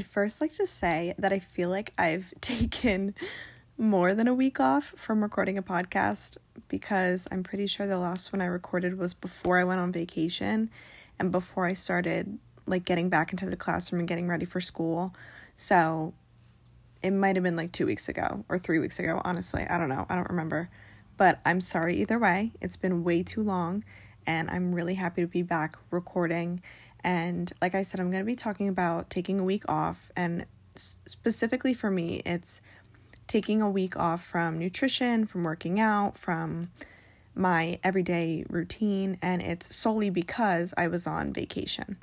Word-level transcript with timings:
I'd 0.00 0.06
first 0.06 0.40
like 0.40 0.52
to 0.52 0.66
say 0.66 1.12
that 1.18 1.30
I 1.30 1.40
feel 1.40 1.68
like 1.68 1.92
I've 1.98 2.32
taken 2.40 3.14
more 3.76 4.14
than 4.14 4.28
a 4.28 4.32
week 4.32 4.58
off 4.58 4.94
from 4.96 5.22
recording 5.22 5.58
a 5.58 5.62
podcast 5.62 6.38
because 6.68 7.28
I'm 7.30 7.42
pretty 7.42 7.66
sure 7.66 7.86
the 7.86 7.98
last 7.98 8.32
one 8.32 8.40
I 8.40 8.46
recorded 8.46 8.96
was 8.96 9.12
before 9.12 9.58
I 9.58 9.64
went 9.64 9.78
on 9.78 9.92
vacation 9.92 10.70
and 11.18 11.30
before 11.30 11.66
I 11.66 11.74
started 11.74 12.38
like 12.64 12.86
getting 12.86 13.10
back 13.10 13.30
into 13.30 13.44
the 13.44 13.58
classroom 13.58 13.98
and 13.98 14.08
getting 14.08 14.26
ready 14.26 14.46
for 14.46 14.58
school. 14.58 15.14
So 15.54 16.14
it 17.02 17.10
might 17.10 17.36
have 17.36 17.42
been 17.42 17.56
like 17.56 17.72
2 17.72 17.84
weeks 17.84 18.08
ago 18.08 18.46
or 18.48 18.58
3 18.58 18.78
weeks 18.78 18.98
ago, 18.98 19.20
honestly. 19.22 19.66
I 19.68 19.76
don't 19.76 19.90
know. 19.90 20.06
I 20.08 20.14
don't 20.14 20.30
remember. 20.30 20.70
But 21.18 21.40
I'm 21.44 21.60
sorry 21.60 21.98
either 21.98 22.18
way. 22.18 22.52
It's 22.62 22.78
been 22.78 23.04
way 23.04 23.22
too 23.22 23.42
long 23.42 23.84
and 24.26 24.48
I'm 24.48 24.74
really 24.74 24.94
happy 24.94 25.20
to 25.20 25.28
be 25.28 25.42
back 25.42 25.76
recording 25.90 26.62
and 27.02 27.52
like 27.60 27.74
I 27.74 27.82
said, 27.82 28.00
I'm 28.00 28.10
going 28.10 28.22
to 28.22 28.26
be 28.26 28.36
talking 28.36 28.68
about 28.68 29.10
taking 29.10 29.38
a 29.38 29.44
week 29.44 29.64
off. 29.68 30.10
And 30.16 30.46
specifically 30.76 31.74
for 31.74 31.90
me, 31.90 32.22
it's 32.26 32.60
taking 33.26 33.62
a 33.62 33.70
week 33.70 33.96
off 33.96 34.24
from 34.24 34.58
nutrition, 34.58 35.26
from 35.26 35.44
working 35.44 35.78
out, 35.78 36.18
from 36.18 36.70
my 37.34 37.78
everyday 37.82 38.44
routine. 38.48 39.18
And 39.22 39.40
it's 39.40 39.74
solely 39.74 40.10
because 40.10 40.74
I 40.76 40.88
was 40.88 41.06
on 41.06 41.32
vacation. 41.32 41.96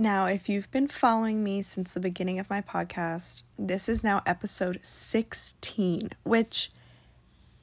Now, 0.00 0.26
if 0.26 0.48
you've 0.48 0.70
been 0.70 0.86
following 0.86 1.42
me 1.42 1.60
since 1.60 1.92
the 1.92 1.98
beginning 1.98 2.38
of 2.38 2.48
my 2.48 2.60
podcast, 2.60 3.42
this 3.58 3.88
is 3.88 4.04
now 4.04 4.22
episode 4.26 4.78
16, 4.84 6.10
which 6.22 6.70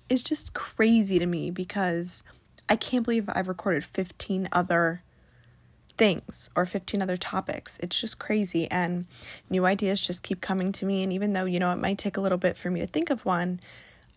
is 0.10 0.22
just 0.22 0.54
crazy 0.54 1.18
to 1.18 1.26
me 1.26 1.50
because 1.50 2.24
I 2.68 2.76
can't 2.76 3.06
believe 3.06 3.30
I've 3.30 3.48
recorded 3.48 3.86
15 3.86 4.49
other 4.52 5.02
things 5.98 6.49
or 6.55 6.65
15 6.65 7.01
other 7.01 7.18
topics. 7.18 7.79
It's 7.79 7.99
just 7.99 8.20
crazy. 8.20 8.70
And 8.70 9.05
new 9.49 9.65
ideas 9.65 10.02
just 10.02 10.24
keep 10.24 10.41
coming 10.41 10.71
to 10.74 10.85
me. 10.85 11.04
And 11.04 11.13
even 11.13 11.34
though, 11.34 11.46
you 11.46 11.60
know, 11.60 11.71
it 11.71 11.77
might 11.77 11.98
take 11.98 12.18
a 12.18 12.21
little 12.21 12.37
bit 12.37 12.57
for 12.57 12.70
me 12.70 12.79
to 12.79 12.87
think 12.87 13.10
of 13.10 13.26
one, 13.26 13.60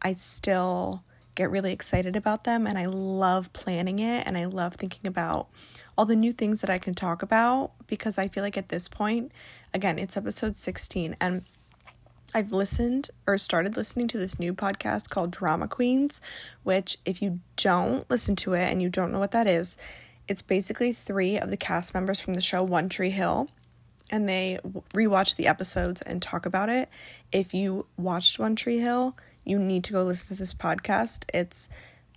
I 0.03 0.13
still 0.13 1.03
get 1.35 1.51
really 1.51 1.73
excited 1.73 2.17
about 2.17 2.45
them. 2.45 2.67
And 2.67 2.79
I 2.79 2.87
love 2.87 3.53
planning 3.53 3.99
it. 3.99 4.27
And 4.27 4.37
I 4.37 4.45
love 4.47 4.75
thinking 4.75 5.07
about 5.07 5.49
all 5.97 6.05
the 6.05 6.17
new 6.17 6.33
things 6.33 6.61
that 6.61 6.71
I 6.71 6.79
can 6.79 6.95
talk 6.95 7.23
about 7.23 7.73
because 7.87 8.19
I 8.19 8.29
feel 8.29 8.43
like 8.43 8.57
at 8.57 8.69
this 8.69 8.89
point, 8.89 9.33
again, 9.73 9.99
it's 9.99 10.17
episode 10.17 10.57
16. 10.57 11.17
And 11.21 11.45
I've 12.35 12.53
listened 12.53 13.11
or 13.27 13.39
started 13.39 13.77
listening 13.77 14.07
to 14.09 14.19
this 14.19 14.39
new 14.39 14.53
podcast 14.53 15.09
called 15.09 15.31
Drama 15.31 15.67
Queens, 15.67 16.21
which, 16.63 16.99
if 17.07 17.23
you 17.23 17.41
don't 17.57 18.09
listen 18.11 18.37
to 18.37 18.53
it 18.53 18.71
and 18.71 18.83
you 18.83 18.91
don't 18.91 19.11
know 19.11 19.19
what 19.19 19.31
that 19.31 19.47
is, 19.47 19.79
it's 20.29 20.43
basically 20.43 20.93
three 20.93 21.39
of 21.39 21.51
the 21.51 21.57
cast 21.57 21.95
members 21.95 22.21
from 22.21 22.35
the 22.35 22.41
show 22.41 22.63
One 22.63 22.89
Tree 22.89 23.11
Hill, 23.11 23.49
and 24.11 24.29
they 24.29 24.59
rewatch 24.95 25.37
the 25.37 25.47
episodes 25.47 26.03
and 26.03 26.21
talk 26.21 26.47
about 26.47 26.69
it. 26.69 26.89
If 27.33 27.55
you 27.55 27.87
watched 27.97 28.39
One 28.39 28.57
Tree 28.57 28.79
Hill, 28.79 29.17
you 29.45 29.59
need 29.59 29.85
to 29.85 29.93
go 29.93 30.05
listen 30.05 30.29
to 30.29 30.41
this 30.41 30.55
podcast. 30.55 31.25
It's 31.33 31.69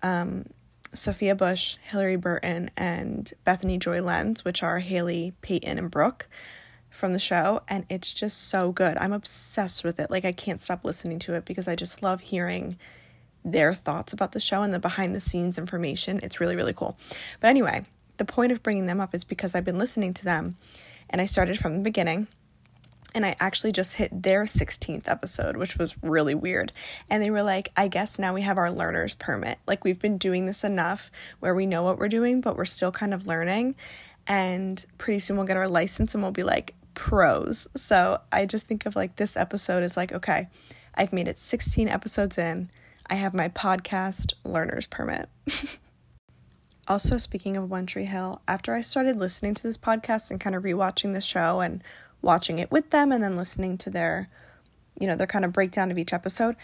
um, 0.02 0.45
Sophia 0.94 1.36
Bush, 1.36 1.78
Hilarie 1.92 2.20
Burton, 2.20 2.70
and 2.76 3.31
Bethany 3.45 3.78
Joy 3.78 4.02
Lenz, 4.02 4.44
which 4.44 4.62
are 4.62 4.80
Haley, 4.80 5.34
Peyton, 5.42 5.78
and 5.78 5.90
Brooke 5.90 6.28
from 6.90 7.14
the 7.14 7.20
show, 7.20 7.62
and 7.70 7.86
it's 7.90 8.14
just 8.14 8.50
so 8.50 8.73
good. 8.73 8.98
I'm 8.98 9.14
obsessed 9.14 9.84
with 9.84 10.00
it. 10.00 10.12
Like, 10.12 10.25
I 10.25 10.34
can't 10.34 10.59
stop 10.59 10.84
listening 10.84 11.20
to 11.20 11.36
it 11.36 11.46
because 11.46 11.68
I 11.68 11.75
just 11.75 12.03
love 12.03 12.20
hearing 12.20 12.78
their 13.44 13.73
thoughts 13.73 14.14
about 14.14 14.34
the 14.34 14.40
show 14.40 14.62
and 14.62 14.73
the 14.73 14.80
behind 14.80 15.16
the 15.16 15.22
scenes 15.22 15.58
information. 15.58 16.20
It's 16.22 16.40
really, 16.40 16.56
really 16.56 16.73
cool. 16.73 16.98
But 17.40 17.48
anyway, 17.48 17.86
the 18.17 18.26
point 18.26 18.52
of 18.52 18.64
bringing 18.64 18.88
them 18.88 19.00
up 19.00 19.14
is 19.14 19.23
because 19.23 19.56
I've 19.56 19.66
been 19.66 19.78
listening 19.78 20.14
to 20.16 20.26
them 20.26 20.56
and 21.09 21.22
I 21.22 21.25
started 21.25 21.58
from 21.59 21.78
the 21.78 21.84
beginning 21.84 22.28
and 23.13 23.25
I 23.25 23.36
actually 23.40 23.72
just 23.72 23.96
hit 23.96 24.24
their 24.24 24.44
16th 24.44 25.08
episode, 25.08 25.58
which 25.58 25.78
was 25.78 26.02
really 26.02 26.36
weird. 26.36 26.72
And 27.09 27.22
they 27.22 27.30
were 27.30 27.44
like, 27.44 27.72
I 27.75 27.88
guess 27.88 28.18
now 28.18 28.34
we 28.34 28.41
have 28.41 28.58
our 28.58 28.72
learner's 28.72 29.16
permit. 29.16 29.59
Like, 29.68 29.84
we've 29.84 30.00
been 30.00 30.18
doing 30.18 30.46
this 30.46 30.63
enough 30.63 31.12
where 31.40 31.53
we 31.53 31.66
know 31.66 31.84
what 31.84 31.97
we're 31.97 32.08
doing, 32.08 32.40
but 32.41 32.56
we're 32.56 32.66
still 32.66 32.91
kind 32.91 33.13
of 33.13 33.28
learning. 33.28 33.75
And 34.28 34.84
pretty 34.97 35.19
soon 35.19 35.36
we'll 35.36 35.46
get 35.46 35.57
our 35.57 35.68
license 35.68 36.13
and 36.13 36.24
we'll 36.24 36.31
be 36.31 36.44
like 36.44 36.74
pros. 36.94 37.68
So 37.75 38.22
I 38.31 38.46
just 38.46 38.66
think 38.66 38.86
of 38.86 38.96
like 38.96 39.18
this 39.18 39.36
episode 39.36 39.84
is 39.84 39.97
like, 39.97 40.13
okay, 40.13 40.47
I've 40.96 41.12
made 41.12 41.28
it 41.28 41.38
16 41.38 41.90
episodes 41.90 42.38
in. 42.38 42.69
I 43.09 43.16
have 43.16 43.34
my 43.34 43.50
podcast 43.50 44.34
learner's 44.46 44.88
permit. 44.88 45.28
Also, 46.91 47.18
speaking 47.18 47.56
of 47.56 47.69
One 47.69 47.85
Tree 47.85 48.03
Hill, 48.03 48.41
after 48.50 48.75
I 48.75 48.81
started 48.81 49.16
listening 49.16 49.53
to 49.53 49.63
this 49.63 49.78
podcast 49.78 50.29
and 50.29 50.41
kind 50.41 50.57
of 50.57 50.63
rewatching 50.63 51.13
the 51.13 51.22
show 51.22 51.62
and 51.62 51.81
watching 52.22 52.59
it 52.59 52.69
with 52.69 52.90
them 52.90 53.13
and 53.13 53.24
then 53.24 53.38
listening 53.38 53.78
to 53.78 53.90
their, 53.90 54.28
you 55.00 55.07
know, 55.07 55.16
their 55.16 55.25
kind 55.25 55.46
of 55.46 55.53
breakdown 55.53 55.90
of 55.90 55.97
each 55.97 56.12
episode, 56.12 56.57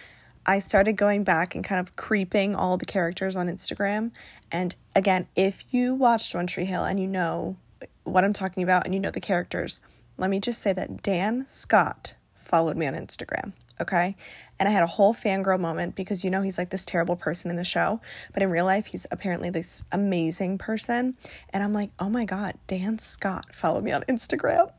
I 0.45 0.59
started 0.59 0.97
going 0.97 1.23
back 1.23 1.55
and 1.55 1.63
kind 1.63 1.79
of 1.79 1.95
creeping 1.95 2.55
all 2.55 2.75
the 2.75 2.85
characters 2.85 3.37
on 3.37 3.47
Instagram. 3.47 4.11
And 4.51 4.75
again, 4.93 5.27
if 5.33 5.63
you 5.71 5.95
watched 5.95 6.35
One 6.35 6.45
Tree 6.45 6.65
Hill 6.65 6.83
and 6.83 6.99
you 6.99 7.07
know 7.07 7.55
what 8.03 8.25
I'm 8.25 8.33
talking 8.33 8.63
about 8.63 8.83
and 8.83 8.93
you 8.93 8.99
know 8.99 9.11
the 9.11 9.21
characters, 9.21 9.79
let 10.17 10.29
me 10.29 10.41
just 10.41 10.61
say 10.61 10.73
that 10.73 11.01
Dan 11.01 11.47
Scott 11.47 12.15
followed 12.35 12.75
me 12.75 12.85
on 12.85 12.95
Instagram, 12.95 13.53
okay? 13.79 14.15
And 14.59 14.67
I 14.67 14.71
had 14.71 14.83
a 14.83 14.87
whole 14.87 15.13
fangirl 15.13 15.59
moment 15.59 15.95
because 15.95 16.23
you 16.23 16.29
know 16.29 16.41
he's 16.41 16.57
like 16.57 16.71
this 16.71 16.85
terrible 16.85 17.15
person 17.15 17.51
in 17.51 17.57
the 17.57 17.63
show, 17.63 18.01
but 18.33 18.41
in 18.41 18.49
real 18.49 18.65
life 18.65 18.87
he's 18.87 19.05
apparently 19.11 19.49
this 19.49 19.85
amazing 19.91 20.57
person. 20.57 21.15
And 21.51 21.63
I'm 21.63 21.73
like, 21.73 21.91
oh 21.99 22.09
my 22.09 22.25
God, 22.25 22.55
Dan 22.65 22.99
Scott 22.99 23.53
followed 23.53 23.83
me 23.83 23.91
on 23.91 24.01
Instagram. 24.03 24.71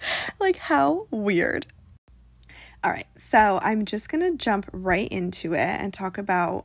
like, 0.40 0.56
how 0.56 1.06
weird. 1.10 1.66
All 2.82 2.90
right, 2.90 3.06
so 3.14 3.58
I'm 3.62 3.84
just 3.84 4.08
gonna 4.08 4.36
jump 4.36 4.66
right 4.72 5.08
into 5.08 5.52
it 5.52 5.58
and 5.58 5.92
talk 5.92 6.16
about, 6.16 6.64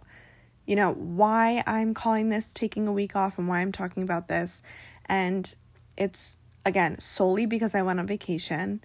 you 0.65 0.77
know, 0.77 0.93
why 0.93 1.61
I'm 1.67 1.93
calling 1.93 2.29
this 2.29 2.53
taking 2.53 2.87
a 2.87 2.93
week 2.93 3.17
off 3.17 3.37
and 3.37 3.49
why 3.49 3.59
I'm 3.59 3.73
talking 3.73 4.01
about 4.01 4.29
this. 4.29 4.63
And 5.07 5.53
it's 5.97 6.37
again 6.65 6.99
solely 6.99 7.45
because 7.45 7.75
I 7.75 7.81
went 7.81 7.99
on 7.99 8.07
vacation 8.07 8.81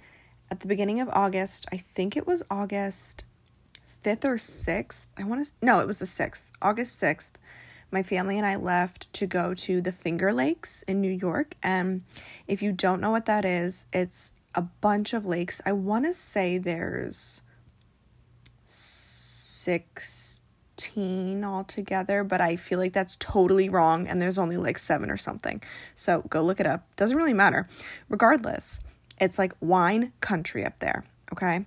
at 0.51 0.61
the 0.61 0.67
beginning 0.67 1.01
of 1.01 1.09
August. 1.13 1.67
I 1.73 1.77
think 1.77 2.17
it 2.17 2.27
was 2.27 2.43
August 2.51 3.25
5th 4.05 4.25
or 4.25 4.37
6th. 4.37 5.07
I 5.17 5.25
want 5.25 5.47
to, 5.47 5.53
no, 5.63 5.81
it 5.81 5.87
was 5.87 5.99
the 5.99 6.07
6th, 6.07 6.47
August 6.61 7.03
6th. 7.03 7.33
My 7.93 8.03
family 8.03 8.39
and 8.39 8.47
I 8.47 8.57
left 8.57 9.13
to 9.15 9.27
go 9.27 9.55
to 9.55 9.81
the 9.81 9.93
Finger 9.93 10.33
Lakes 10.33 10.83
in 10.83 11.01
New 11.01 11.11
York. 11.11 11.57
And 11.63 12.05
if 12.47 12.63
you 12.63 12.73
don't 12.73 13.01
know 13.01 13.11
what 13.11 13.27
that 13.27 13.45
is, 13.45 13.87
it's 13.93 14.33
a 14.55 14.63
bunch 14.63 15.13
of 15.13 15.27
lakes. 15.27 15.61
I 15.67 15.73
want 15.73 16.05
to 16.07 16.15
say 16.15 16.59
there's 16.59 17.43
16 18.65 21.45
altogether, 21.45 22.23
but 22.23 22.41
I 22.41 22.55
feel 22.57 22.79
like 22.79 22.93
that's 22.93 23.17
totally 23.17 23.69
wrong 23.69 24.07
and 24.07 24.23
there's 24.23 24.39
only 24.39 24.57
like 24.57 24.79
seven 24.79 25.11
or 25.11 25.17
something. 25.17 25.61
So 25.97 26.23
go 26.31 26.43
look 26.43 26.61
it 26.61 26.67
up. 26.67 26.87
Doesn't 26.97 27.17
really 27.17 27.35
matter. 27.35 27.69
Regardless, 28.09 28.79
it's 29.21 29.39
like 29.39 29.53
wine 29.61 30.13
country 30.21 30.65
up 30.65 30.79
there, 30.81 31.05
okay? 31.33 31.65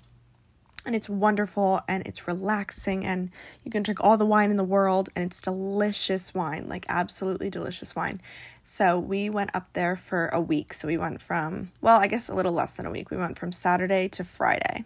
and 0.86 0.96
it's 0.96 1.09
wonderful 1.09 1.81
and 1.88 2.06
it's 2.06 2.28
relaxing 2.28 3.06
and 3.06 3.31
you 3.64 3.72
can 3.72 3.84
drink 3.84 4.03
all 4.03 4.18
the 4.18 4.25
wine 4.25 4.52
in 4.52 4.58
the 4.58 4.64
world 4.64 5.09
and 5.16 5.25
it's 5.25 5.40
delicious 5.41 6.34
wine 6.34 6.68
like 6.68 6.86
absolutely 6.90 7.50
delicious 7.50 7.96
wine. 7.96 8.22
So 8.63 8.97
we 8.97 9.30
went 9.30 9.52
up 9.53 9.68
there 9.74 9.96
for 9.96 10.28
a 10.28 10.40
week. 10.40 10.74
So 10.74 10.88
we 10.88 10.97
went 10.97 11.22
from 11.22 11.72
well 11.81 12.00
i 12.00 12.08
guess 12.08 12.30
a 12.30 12.36
little 12.36 12.52
less 12.52 12.74
than 12.74 12.86
a 12.86 12.92
week. 12.92 13.12
We 13.12 13.18
went 13.18 13.40
from 13.40 13.52
saturday 13.52 14.08
to 14.09 14.24
friday 14.24 14.86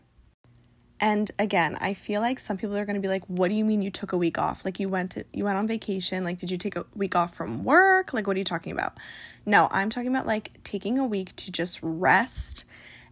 and 0.99 1.31
again 1.37 1.75
i 1.79 1.93
feel 1.93 2.21
like 2.21 2.39
some 2.39 2.57
people 2.57 2.75
are 2.75 2.85
going 2.85 2.95
to 2.95 3.01
be 3.01 3.07
like 3.07 3.23
what 3.27 3.49
do 3.49 3.55
you 3.55 3.63
mean 3.63 3.81
you 3.81 3.91
took 3.91 4.11
a 4.11 4.17
week 4.17 4.37
off 4.37 4.65
like 4.65 4.79
you 4.79 4.89
went 4.89 5.11
to 5.11 5.23
you 5.31 5.43
went 5.43 5.57
on 5.57 5.67
vacation 5.67 6.23
like 6.23 6.37
did 6.37 6.49
you 6.49 6.57
take 6.57 6.75
a 6.75 6.85
week 6.95 7.15
off 7.15 7.35
from 7.35 7.63
work 7.63 8.13
like 8.13 8.25
what 8.25 8.35
are 8.35 8.39
you 8.39 8.45
talking 8.45 8.71
about 8.71 8.97
no 9.45 9.67
i'm 9.71 9.89
talking 9.89 10.09
about 10.09 10.25
like 10.25 10.61
taking 10.63 10.97
a 10.97 11.05
week 11.05 11.35
to 11.35 11.51
just 11.51 11.79
rest 11.81 12.65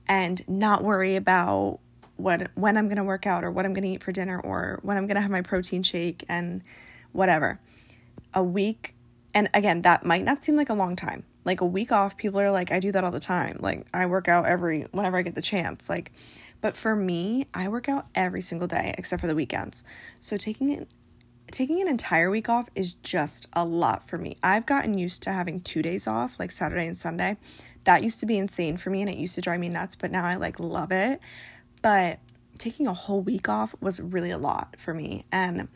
and 0.08 0.48
not 0.48 0.84
worry 0.84 1.16
about 1.16 1.80
what 2.18 2.50
when 2.56 2.78
I'm 2.78 2.88
going 2.88 2.98
to 2.98 3.04
work 3.04 3.26
out 3.26 3.44
or 3.44 3.52
what 3.52 3.66
I'm 3.66 3.74
going 3.74 3.84
to 3.84 3.90
eat 3.90 4.04
for 4.04 4.12
dinner 4.12 4.40
or 4.40 4.80
when 4.84 4.98
I'm 4.98 5.08
going 5.08 5.16
to 5.16 5.22
have 5.22 5.32
my 5.32 5.42
protein 5.42 5.84
shake 5.84 6.24
and 6.30 6.62
whatever. 7.12 7.60
A 8.34 8.44
week 8.44 8.96
and 9.34 9.50
again, 9.54 9.82
that 9.82 10.06
might 10.06 10.24
not 10.24 10.44
seem 10.44 10.56
like 10.56 10.70
a 10.70 10.74
long 10.74 10.96
time. 10.96 11.26
Like 11.44 11.62
a 11.62 11.66
week 11.66 11.92
off, 11.92 12.18
people 12.18 12.40
are 12.40 12.52
like 12.52 12.72
I 12.72 12.80
do 12.80 12.92
that 12.92 13.04
all 13.04 13.12
the 13.12 13.20
time. 13.20 13.58
Like 13.60 13.86
I 13.94 14.06
work 14.06 14.28
out 14.28 14.46
every 14.46 14.84
whenever 14.92 15.18
I 15.18 15.22
get 15.22 15.36
the 15.36 15.42
chance. 15.42 15.90
Like 15.90 16.12
but 16.66 16.76
for 16.76 16.96
me, 16.96 17.46
I 17.54 17.68
work 17.68 17.88
out 17.88 18.08
every 18.16 18.42
single 18.42 18.68
day 18.68 18.92
except 18.98 19.22
for 19.22 19.28
the 19.28 19.36
weekends. 19.36 19.84
So 20.20 20.36
taking 20.36 20.72
it 20.72 20.90
taking 21.52 21.80
an 21.80 21.88
entire 21.88 22.32
week 22.32 22.50
off 22.50 22.70
is 22.74 22.96
just 22.96 23.48
a 23.54 23.64
lot 23.64 24.10
for 24.10 24.18
me. 24.18 24.36
I've 24.42 24.66
gotten 24.66 24.98
used 24.98 25.22
to 25.24 25.32
having 25.32 25.62
2 25.62 25.84
days 25.84 26.08
off, 26.08 26.40
like 26.40 26.50
Saturday 26.50 26.88
and 26.88 26.98
Sunday. 26.98 27.38
That 27.84 28.02
used 28.02 28.20
to 28.22 28.26
be 28.26 28.40
insane 28.40 28.78
for 28.78 28.90
me 28.90 29.02
and 29.02 29.10
it 29.12 29.16
used 29.16 29.36
to 29.36 29.42
drive 29.42 29.60
me 29.60 29.70
nuts, 29.70 29.96
but 29.96 30.10
now 30.10 30.26
I 30.26 30.38
like 30.38 30.60
love 30.60 30.92
it 30.92 31.20
but 31.84 32.18
taking 32.58 32.88
a 32.88 32.94
whole 32.94 33.22
week 33.22 33.48
off 33.48 33.76
was 33.80 34.00
really 34.00 34.32
a 34.32 34.40
lot 34.40 34.76
for 34.80 34.92
me. 34.92 35.26
And 35.32 35.68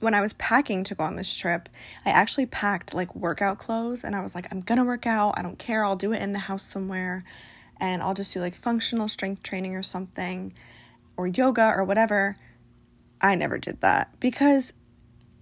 when 0.00 0.14
I 0.14 0.20
was 0.20 0.32
packing 0.32 0.82
to 0.82 0.96
go 0.96 1.04
on 1.04 1.14
this 1.14 1.32
trip, 1.32 1.68
I 2.04 2.10
actually 2.10 2.46
packed 2.46 2.92
like 2.92 3.14
workout 3.14 3.58
clothes 3.58 4.02
and 4.02 4.16
I 4.16 4.22
was 4.24 4.34
like, 4.34 4.48
I'm 4.50 4.62
gonna 4.62 4.84
work 4.84 5.06
out. 5.06 5.38
I 5.38 5.42
don't 5.42 5.60
care. 5.60 5.84
I'll 5.84 5.94
do 5.94 6.12
it 6.12 6.20
in 6.20 6.32
the 6.32 6.40
house 6.40 6.64
somewhere. 6.64 7.22
And 7.80 8.02
I'll 8.02 8.14
just 8.14 8.32
do 8.32 8.40
like 8.40 8.54
functional 8.54 9.08
strength 9.08 9.42
training 9.42 9.74
or 9.74 9.82
something 9.82 10.52
or 11.16 11.26
yoga 11.26 11.72
or 11.74 11.84
whatever. 11.84 12.36
I 13.20 13.34
never 13.34 13.58
did 13.58 13.80
that 13.80 14.18
because 14.20 14.74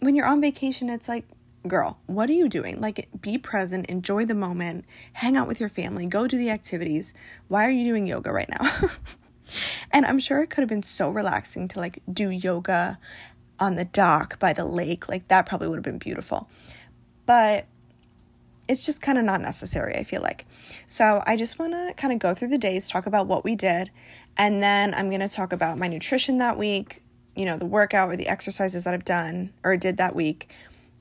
when 0.00 0.14
you're 0.14 0.26
on 0.26 0.40
vacation, 0.40 0.90
it's 0.90 1.08
like, 1.08 1.24
girl, 1.66 1.98
what 2.06 2.28
are 2.28 2.34
you 2.34 2.48
doing? 2.48 2.80
Like, 2.80 3.08
be 3.20 3.38
present, 3.38 3.86
enjoy 3.86 4.26
the 4.26 4.34
moment, 4.34 4.84
hang 5.14 5.36
out 5.36 5.48
with 5.48 5.60
your 5.60 5.68
family, 5.68 6.06
go 6.06 6.26
do 6.26 6.36
the 6.36 6.50
activities. 6.50 7.14
Why 7.48 7.66
are 7.66 7.70
you 7.70 7.84
doing 7.84 8.06
yoga 8.06 8.30
right 8.30 8.48
now? 8.48 8.90
and 9.90 10.04
I'm 10.04 10.18
sure 10.18 10.42
it 10.42 10.50
could 10.50 10.60
have 10.60 10.68
been 10.68 10.82
so 10.82 11.08
relaxing 11.08 11.68
to 11.68 11.78
like 11.80 12.00
do 12.10 12.28
yoga 12.28 12.98
on 13.58 13.76
the 13.76 13.84
dock 13.84 14.38
by 14.38 14.52
the 14.52 14.64
lake. 14.64 15.08
Like, 15.08 15.28
that 15.28 15.46
probably 15.46 15.68
would 15.68 15.76
have 15.76 15.84
been 15.84 15.98
beautiful. 15.98 16.48
But 17.26 17.66
it's 18.68 18.86
just 18.86 19.02
kind 19.02 19.18
of 19.18 19.24
not 19.24 19.40
necessary, 19.40 19.94
I 19.96 20.04
feel 20.04 20.22
like. 20.22 20.46
So, 20.86 21.22
I 21.26 21.36
just 21.36 21.58
want 21.58 21.72
to 21.72 21.94
kind 21.96 22.12
of 22.12 22.18
go 22.18 22.34
through 22.34 22.48
the 22.48 22.58
days, 22.58 22.88
talk 22.88 23.06
about 23.06 23.26
what 23.26 23.44
we 23.44 23.56
did, 23.56 23.90
and 24.36 24.62
then 24.62 24.94
I'm 24.94 25.08
going 25.08 25.20
to 25.20 25.28
talk 25.28 25.52
about 25.52 25.78
my 25.78 25.88
nutrition 25.88 26.38
that 26.38 26.58
week, 26.58 27.02
you 27.36 27.44
know, 27.44 27.56
the 27.56 27.66
workout 27.66 28.08
or 28.08 28.16
the 28.16 28.28
exercises 28.28 28.84
that 28.84 28.94
I've 28.94 29.04
done 29.04 29.52
or 29.62 29.76
did 29.76 29.96
that 29.98 30.14
week 30.14 30.48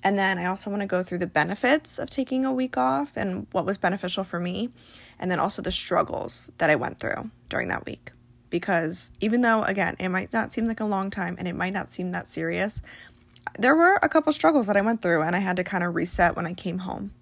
and 0.03 0.19
then 0.19 0.37
I 0.37 0.45
also 0.45 0.69
want 0.69 0.81
to 0.81 0.87
go 0.87 1.01
through 1.01 1.19
the 1.19 1.27
benefits 1.27 1.97
of 1.97 2.09
taking 2.09 2.43
a 2.43 2.51
week 2.51 2.77
off 2.77 3.13
and 3.15 3.47
what 3.51 3.65
was 3.65 3.77
beneficial 3.77 4.23
for 4.23 4.39
me. 4.39 4.69
And 5.17 5.31
then 5.31 5.39
also 5.39 5.61
the 5.61 5.71
struggles 5.71 6.51
that 6.57 6.69
I 6.69 6.75
went 6.75 6.99
through 6.99 7.31
during 7.47 7.69
that 7.69 7.85
week. 7.85 8.11
Because 8.49 9.11
even 9.21 9.41
though, 9.41 9.63
again, 9.63 9.95
it 9.99 10.09
might 10.09 10.33
not 10.33 10.51
seem 10.51 10.67
like 10.67 10.81
a 10.81 10.85
long 10.85 11.09
time 11.09 11.35
and 11.39 11.47
it 11.47 11.55
might 11.55 11.73
not 11.73 11.89
seem 11.89 12.11
that 12.11 12.27
serious, 12.27 12.81
there 13.57 13.75
were 13.75 13.97
a 14.01 14.09
couple 14.09 14.33
struggles 14.33 14.67
that 14.67 14.75
I 14.75 14.81
went 14.81 15.01
through 15.01 15.21
and 15.21 15.35
I 15.35 15.39
had 15.39 15.55
to 15.55 15.63
kind 15.63 15.83
of 15.83 15.95
reset 15.95 16.35
when 16.35 16.45
I 16.45 16.53
came 16.53 16.79
home. 16.79 17.13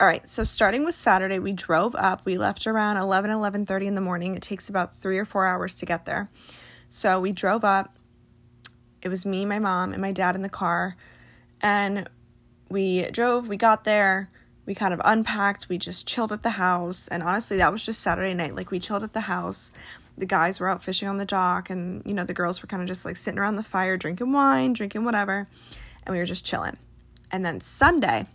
All 0.00 0.06
right, 0.06 0.28
so 0.28 0.44
starting 0.44 0.84
with 0.84 0.94
Saturday, 0.94 1.40
we 1.40 1.52
drove 1.52 1.96
up. 1.96 2.24
We 2.24 2.38
left 2.38 2.68
around 2.68 2.98
11, 2.98 3.32
11.30 3.32 3.86
in 3.86 3.94
the 3.96 4.00
morning. 4.00 4.36
It 4.36 4.42
takes 4.42 4.68
about 4.68 4.94
three 4.94 5.18
or 5.18 5.24
four 5.24 5.44
hours 5.44 5.74
to 5.74 5.86
get 5.86 6.06
there. 6.06 6.30
So 6.88 7.18
we 7.18 7.32
drove 7.32 7.64
up. 7.64 7.98
It 9.02 9.08
was 9.08 9.26
me, 9.26 9.44
my 9.44 9.58
mom, 9.58 9.92
and 9.92 10.00
my 10.00 10.12
dad 10.12 10.36
in 10.36 10.42
the 10.42 10.48
car. 10.48 10.94
And 11.60 12.08
we 12.68 13.10
drove, 13.10 13.48
we 13.48 13.56
got 13.56 13.82
there, 13.82 14.30
we 14.66 14.74
kind 14.76 14.94
of 14.94 15.00
unpacked, 15.04 15.68
we 15.68 15.78
just 15.78 16.06
chilled 16.06 16.30
at 16.30 16.44
the 16.44 16.50
house. 16.50 17.08
And 17.08 17.20
honestly, 17.20 17.56
that 17.56 17.72
was 17.72 17.84
just 17.84 18.00
Saturday 18.00 18.34
night. 18.34 18.54
Like, 18.54 18.70
we 18.70 18.78
chilled 18.78 19.02
at 19.02 19.14
the 19.14 19.22
house. 19.22 19.72
The 20.16 20.26
guys 20.26 20.60
were 20.60 20.68
out 20.68 20.80
fishing 20.80 21.08
on 21.08 21.16
the 21.16 21.24
dock, 21.24 21.70
and 21.70 22.06
you 22.06 22.14
know, 22.14 22.24
the 22.24 22.34
girls 22.34 22.62
were 22.62 22.68
kind 22.68 22.82
of 22.82 22.88
just 22.88 23.04
like 23.04 23.16
sitting 23.16 23.40
around 23.40 23.56
the 23.56 23.64
fire, 23.64 23.96
drinking 23.96 24.30
wine, 24.30 24.74
drinking 24.74 25.04
whatever. 25.04 25.48
And 26.06 26.12
we 26.12 26.20
were 26.20 26.26
just 26.26 26.46
chilling. 26.46 26.76
And 27.32 27.44
then 27.44 27.60
Sunday, 27.60 28.26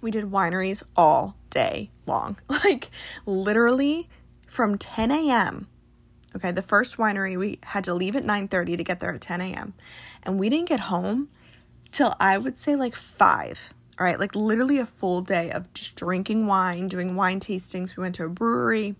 we 0.00 0.10
did 0.10 0.24
wineries 0.24 0.82
all 0.96 1.36
day 1.50 1.90
long. 2.06 2.38
Like, 2.64 2.90
literally 3.26 4.08
from 4.46 4.76
10 4.78 5.10
a.m. 5.10 5.68
Okay, 6.36 6.52
the 6.52 6.62
first 6.62 6.96
winery 6.96 7.38
we 7.38 7.58
had 7.64 7.84
to 7.84 7.94
leave 7.94 8.14
at 8.14 8.24
9:30 8.24 8.76
to 8.76 8.84
get 8.84 9.00
there 9.00 9.14
at 9.14 9.20
10 9.20 9.40
a.m. 9.40 9.74
And 10.22 10.38
we 10.38 10.48
didn't 10.48 10.68
get 10.68 10.80
home 10.80 11.28
till 11.92 12.14
I 12.20 12.38
would 12.38 12.56
say 12.56 12.76
like 12.76 12.94
five. 12.94 13.74
All 13.98 14.04
right, 14.04 14.18
like 14.18 14.34
literally 14.34 14.78
a 14.78 14.86
full 14.86 15.20
day 15.20 15.50
of 15.50 15.72
just 15.74 15.96
drinking 15.96 16.46
wine, 16.46 16.88
doing 16.88 17.16
wine 17.16 17.40
tastings. 17.40 17.96
We 17.96 18.02
went 18.02 18.14
to 18.16 18.24
a 18.24 18.28
brewery 18.28 18.96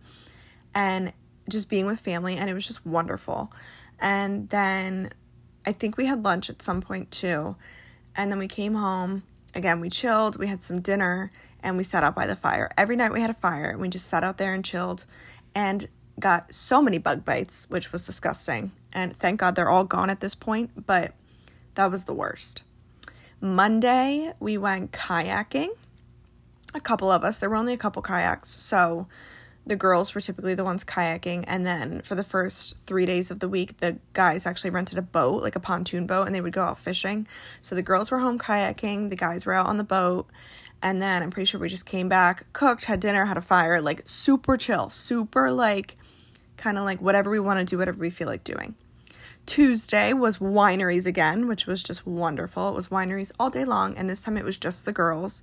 and 0.74 1.12
just 1.48 1.68
being 1.68 1.86
with 1.86 2.00
family, 2.00 2.36
and 2.36 2.50
it 2.50 2.54
was 2.54 2.66
just 2.66 2.84
wonderful. 2.84 3.52
And 3.98 4.48
then 4.48 5.10
I 5.64 5.72
think 5.72 5.96
we 5.96 6.06
had 6.06 6.24
lunch 6.24 6.50
at 6.50 6.62
some 6.62 6.80
point 6.80 7.10
too. 7.10 7.56
And 8.16 8.30
then 8.30 8.38
we 8.38 8.48
came 8.48 8.74
home. 8.74 9.22
Again, 9.54 9.80
we 9.80 9.90
chilled, 9.90 10.38
we 10.38 10.46
had 10.46 10.62
some 10.62 10.80
dinner, 10.80 11.30
and 11.62 11.76
we 11.76 11.82
sat 11.82 12.04
out 12.04 12.14
by 12.14 12.26
the 12.26 12.36
fire. 12.36 12.70
Every 12.76 12.96
night 12.96 13.12
we 13.12 13.20
had 13.20 13.30
a 13.30 13.34
fire, 13.34 13.70
and 13.70 13.80
we 13.80 13.88
just 13.88 14.06
sat 14.06 14.24
out 14.24 14.38
there 14.38 14.54
and 14.54 14.64
chilled 14.64 15.04
and 15.54 15.88
got 16.18 16.54
so 16.54 16.80
many 16.82 16.98
bug 16.98 17.24
bites, 17.24 17.68
which 17.68 17.92
was 17.92 18.06
disgusting. 18.06 18.72
And 18.92 19.16
thank 19.16 19.40
God 19.40 19.54
they're 19.56 19.70
all 19.70 19.84
gone 19.84 20.10
at 20.10 20.20
this 20.20 20.34
point, 20.34 20.86
but 20.86 21.12
that 21.74 21.90
was 21.90 22.04
the 22.04 22.14
worst. 22.14 22.62
Monday, 23.40 24.32
we 24.38 24.58
went 24.58 24.92
kayaking. 24.92 25.70
A 26.74 26.80
couple 26.80 27.10
of 27.10 27.24
us, 27.24 27.38
there 27.38 27.50
were 27.50 27.56
only 27.56 27.72
a 27.72 27.78
couple 27.78 28.02
kayaks. 28.02 28.60
So 28.60 29.08
the 29.66 29.76
girls 29.76 30.14
were 30.14 30.20
typically 30.20 30.54
the 30.54 30.64
ones 30.64 30.84
kayaking. 30.84 31.44
And 31.46 31.64
then 31.64 32.00
for 32.02 32.14
the 32.14 32.24
first 32.24 32.76
three 32.86 33.06
days 33.06 33.30
of 33.30 33.40
the 33.40 33.48
week, 33.48 33.78
the 33.78 33.98
guys 34.12 34.46
actually 34.46 34.70
rented 34.70 34.98
a 34.98 35.02
boat, 35.02 35.42
like 35.42 35.56
a 35.56 35.60
pontoon 35.60 36.06
boat, 36.06 36.26
and 36.26 36.34
they 36.34 36.40
would 36.40 36.52
go 36.52 36.62
out 36.62 36.78
fishing. 36.78 37.26
So 37.60 37.74
the 37.74 37.82
girls 37.82 38.10
were 38.10 38.18
home 38.18 38.38
kayaking, 38.38 39.10
the 39.10 39.16
guys 39.16 39.46
were 39.46 39.54
out 39.54 39.66
on 39.66 39.76
the 39.76 39.84
boat. 39.84 40.26
And 40.82 41.02
then 41.02 41.22
I'm 41.22 41.30
pretty 41.30 41.44
sure 41.44 41.60
we 41.60 41.68
just 41.68 41.84
came 41.84 42.08
back, 42.08 42.50
cooked, 42.52 42.86
had 42.86 43.00
dinner, 43.00 43.26
had 43.26 43.36
a 43.36 43.42
fire, 43.42 43.82
like 43.82 44.02
super 44.06 44.56
chill, 44.56 44.88
super 44.88 45.52
like 45.52 45.96
kind 46.56 46.78
of 46.78 46.84
like 46.84 47.00
whatever 47.00 47.30
we 47.30 47.40
want 47.40 47.58
to 47.58 47.64
do, 47.64 47.78
whatever 47.78 47.98
we 47.98 48.10
feel 48.10 48.28
like 48.28 48.44
doing. 48.44 48.74
Tuesday 49.46 50.12
was 50.12 50.38
wineries 50.38 51.06
again, 51.06 51.48
which 51.48 51.66
was 51.66 51.82
just 51.82 52.06
wonderful. 52.06 52.68
It 52.68 52.74
was 52.74 52.88
wineries 52.88 53.32
all 53.38 53.50
day 53.50 53.64
long, 53.64 53.96
and 53.96 54.08
this 54.08 54.20
time 54.20 54.36
it 54.36 54.44
was 54.44 54.56
just 54.56 54.84
the 54.84 54.92
girls. 54.92 55.42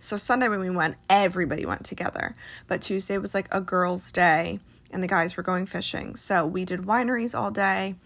So 0.00 0.16
Sunday 0.16 0.48
when 0.48 0.60
we 0.60 0.70
went, 0.70 0.96
everybody 1.08 1.66
went 1.66 1.84
together. 1.84 2.34
But 2.66 2.82
Tuesday 2.82 3.18
was 3.18 3.34
like 3.34 3.48
a 3.52 3.60
girls' 3.60 4.12
day, 4.12 4.60
and 4.90 5.02
the 5.02 5.08
guys 5.08 5.36
were 5.36 5.42
going 5.42 5.66
fishing. 5.66 6.16
So 6.16 6.46
we 6.46 6.64
did 6.64 6.82
wineries 6.82 7.38
all 7.38 7.50
day, 7.50 7.96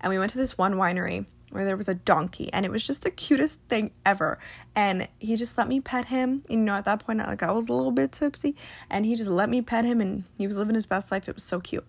and 0.00 0.10
we 0.10 0.18
went 0.18 0.30
to 0.32 0.38
this 0.38 0.58
one 0.58 0.74
winery 0.74 1.26
where 1.50 1.66
there 1.66 1.76
was 1.76 1.88
a 1.88 1.94
donkey, 1.94 2.50
and 2.52 2.64
it 2.64 2.72
was 2.72 2.86
just 2.86 3.02
the 3.02 3.10
cutest 3.10 3.60
thing 3.68 3.90
ever. 4.06 4.38
And 4.74 5.06
he 5.18 5.36
just 5.36 5.58
let 5.58 5.68
me 5.68 5.80
pet 5.80 6.06
him. 6.06 6.42
You 6.48 6.56
know, 6.56 6.74
at 6.74 6.86
that 6.86 7.04
point, 7.04 7.18
like 7.18 7.42
I 7.42 7.52
was 7.52 7.68
a 7.68 7.72
little 7.72 7.92
bit 7.92 8.12
tipsy, 8.12 8.56
and 8.88 9.04
he 9.04 9.14
just 9.14 9.30
let 9.30 9.50
me 9.50 9.60
pet 9.60 9.84
him, 9.84 10.00
and 10.00 10.24
he 10.38 10.46
was 10.46 10.56
living 10.56 10.74
his 10.74 10.86
best 10.86 11.12
life. 11.12 11.28
It 11.28 11.34
was 11.34 11.44
so 11.44 11.60
cute. 11.60 11.86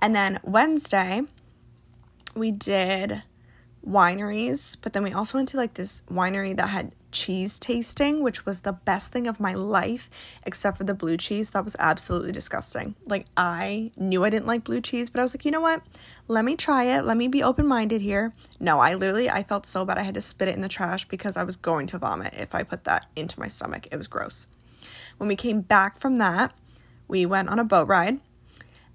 And 0.00 0.14
then 0.14 0.38
Wednesday, 0.44 1.22
we 2.36 2.52
did 2.52 3.24
wineries, 3.86 4.76
but 4.80 4.92
then 4.92 5.02
we 5.02 5.12
also 5.12 5.38
went 5.38 5.48
to 5.48 5.56
like 5.56 5.74
this 5.74 6.02
winery 6.08 6.56
that 6.56 6.68
had 6.68 6.92
cheese 7.10 7.58
tasting, 7.58 8.22
which 8.22 8.44
was 8.44 8.60
the 8.60 8.72
best 8.72 9.12
thing 9.12 9.26
of 9.26 9.40
my 9.40 9.54
life, 9.54 10.10
except 10.44 10.76
for 10.76 10.84
the 10.84 10.94
blue 10.94 11.16
cheese. 11.16 11.50
That 11.50 11.64
was 11.64 11.76
absolutely 11.78 12.32
disgusting. 12.32 12.94
Like, 13.06 13.26
I 13.36 13.92
knew 13.96 14.24
I 14.24 14.30
didn't 14.30 14.46
like 14.46 14.64
blue 14.64 14.80
cheese, 14.80 15.10
but 15.10 15.20
I 15.20 15.22
was 15.22 15.34
like, 15.34 15.44
you 15.44 15.50
know 15.50 15.60
what? 15.60 15.82
Let 16.26 16.44
me 16.44 16.56
try 16.56 16.84
it. 16.84 17.04
Let 17.04 17.16
me 17.16 17.28
be 17.28 17.42
open 17.42 17.66
minded 17.66 18.02
here. 18.02 18.34
No, 18.60 18.80
I 18.80 18.94
literally, 18.94 19.30
I 19.30 19.42
felt 19.42 19.66
so 19.66 19.84
bad. 19.84 19.98
I 19.98 20.02
had 20.02 20.14
to 20.14 20.20
spit 20.20 20.48
it 20.48 20.54
in 20.54 20.60
the 20.60 20.68
trash 20.68 21.06
because 21.06 21.36
I 21.36 21.44
was 21.44 21.56
going 21.56 21.86
to 21.88 21.98
vomit 21.98 22.34
if 22.34 22.54
I 22.54 22.62
put 22.62 22.84
that 22.84 23.06
into 23.16 23.40
my 23.40 23.48
stomach. 23.48 23.88
It 23.90 23.96
was 23.96 24.08
gross. 24.08 24.46
When 25.16 25.28
we 25.28 25.36
came 25.36 25.62
back 25.62 25.98
from 25.98 26.16
that, 26.16 26.54
we 27.08 27.24
went 27.24 27.48
on 27.48 27.58
a 27.58 27.64
boat 27.64 27.88
ride 27.88 28.20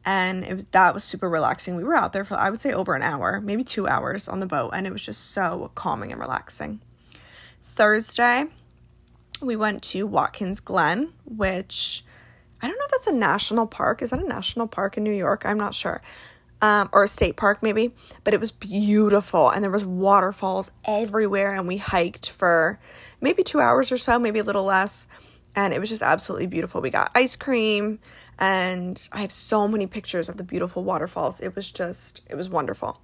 and 0.05 0.43
it 0.43 0.53
was 0.53 0.65
that 0.65 0.93
was 0.93 1.03
super 1.03 1.29
relaxing. 1.29 1.75
We 1.75 1.83
were 1.83 1.95
out 1.95 2.13
there 2.13 2.23
for 2.23 2.35
I 2.35 2.49
would 2.49 2.61
say 2.61 2.71
over 2.71 2.93
an 2.93 3.01
hour, 3.01 3.41
maybe 3.41 3.63
2 3.63 3.87
hours 3.87 4.27
on 4.27 4.39
the 4.39 4.45
boat 4.45 4.71
and 4.73 4.85
it 4.85 4.93
was 4.93 5.03
just 5.03 5.31
so 5.31 5.71
calming 5.75 6.11
and 6.11 6.21
relaxing. 6.21 6.81
Thursday, 7.73 8.45
we 9.41 9.55
went 9.55 9.81
to 9.83 10.05
Watkins 10.05 10.59
Glen, 10.59 11.11
which 11.25 12.05
I 12.61 12.67
don't 12.67 12.77
know 12.77 12.85
if 12.85 12.91
that's 12.91 13.07
a 13.07 13.11
national 13.11 13.65
park. 13.65 14.03
Is 14.03 14.11
that 14.11 14.21
a 14.21 14.27
national 14.27 14.67
park 14.67 14.95
in 14.95 15.03
New 15.03 15.11
York? 15.11 15.43
I'm 15.43 15.57
not 15.57 15.73
sure. 15.73 16.01
Um, 16.61 16.87
or 16.93 17.03
a 17.03 17.07
state 17.07 17.35
park 17.35 17.63
maybe, 17.63 17.93
but 18.23 18.33
it 18.33 18.39
was 18.39 18.51
beautiful 18.51 19.49
and 19.49 19.61
there 19.63 19.71
was 19.71 19.83
waterfalls 19.83 20.71
everywhere 20.85 21.55
and 21.55 21.67
we 21.67 21.77
hiked 21.77 22.29
for 22.29 22.79
maybe 23.19 23.43
2 23.43 23.59
hours 23.59 23.91
or 23.91 23.97
so, 23.97 24.17
maybe 24.19 24.39
a 24.39 24.43
little 24.43 24.63
less, 24.63 25.07
and 25.55 25.73
it 25.73 25.79
was 25.79 25.89
just 25.89 26.03
absolutely 26.03 26.47
beautiful. 26.47 26.79
We 26.79 26.89
got 26.89 27.11
ice 27.15 27.35
cream, 27.35 27.99
and 28.39 29.09
I 29.11 29.21
have 29.21 29.31
so 29.31 29.67
many 29.67 29.87
pictures 29.87 30.29
of 30.29 30.37
the 30.37 30.43
beautiful 30.43 30.83
waterfalls. 30.83 31.41
It 31.41 31.55
was 31.55 31.71
just, 31.71 32.21
it 32.29 32.35
was 32.35 32.49
wonderful. 32.49 33.01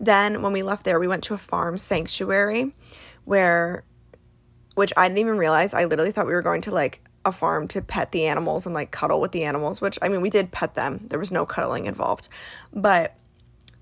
Then 0.00 0.40
when 0.40 0.52
we 0.52 0.62
left 0.62 0.84
there, 0.84 0.98
we 0.98 1.08
went 1.08 1.24
to 1.24 1.34
a 1.34 1.38
farm 1.38 1.78
sanctuary 1.78 2.72
where, 3.24 3.84
which 4.74 4.92
I 4.96 5.08
didn't 5.08 5.18
even 5.18 5.38
realize. 5.38 5.74
I 5.74 5.84
literally 5.84 6.12
thought 6.12 6.26
we 6.26 6.32
were 6.32 6.42
going 6.42 6.60
to 6.62 6.70
like 6.70 7.00
a 7.24 7.32
farm 7.32 7.68
to 7.68 7.80
pet 7.80 8.12
the 8.12 8.26
animals 8.26 8.66
and 8.66 8.74
like 8.74 8.90
cuddle 8.90 9.20
with 9.20 9.32
the 9.32 9.44
animals, 9.44 9.80
which 9.80 9.98
I 10.02 10.08
mean, 10.08 10.20
we 10.20 10.30
did 10.30 10.52
pet 10.52 10.74
them. 10.74 11.06
There 11.08 11.18
was 11.18 11.30
no 11.30 11.46
cuddling 11.46 11.86
involved. 11.86 12.28
But 12.72 13.16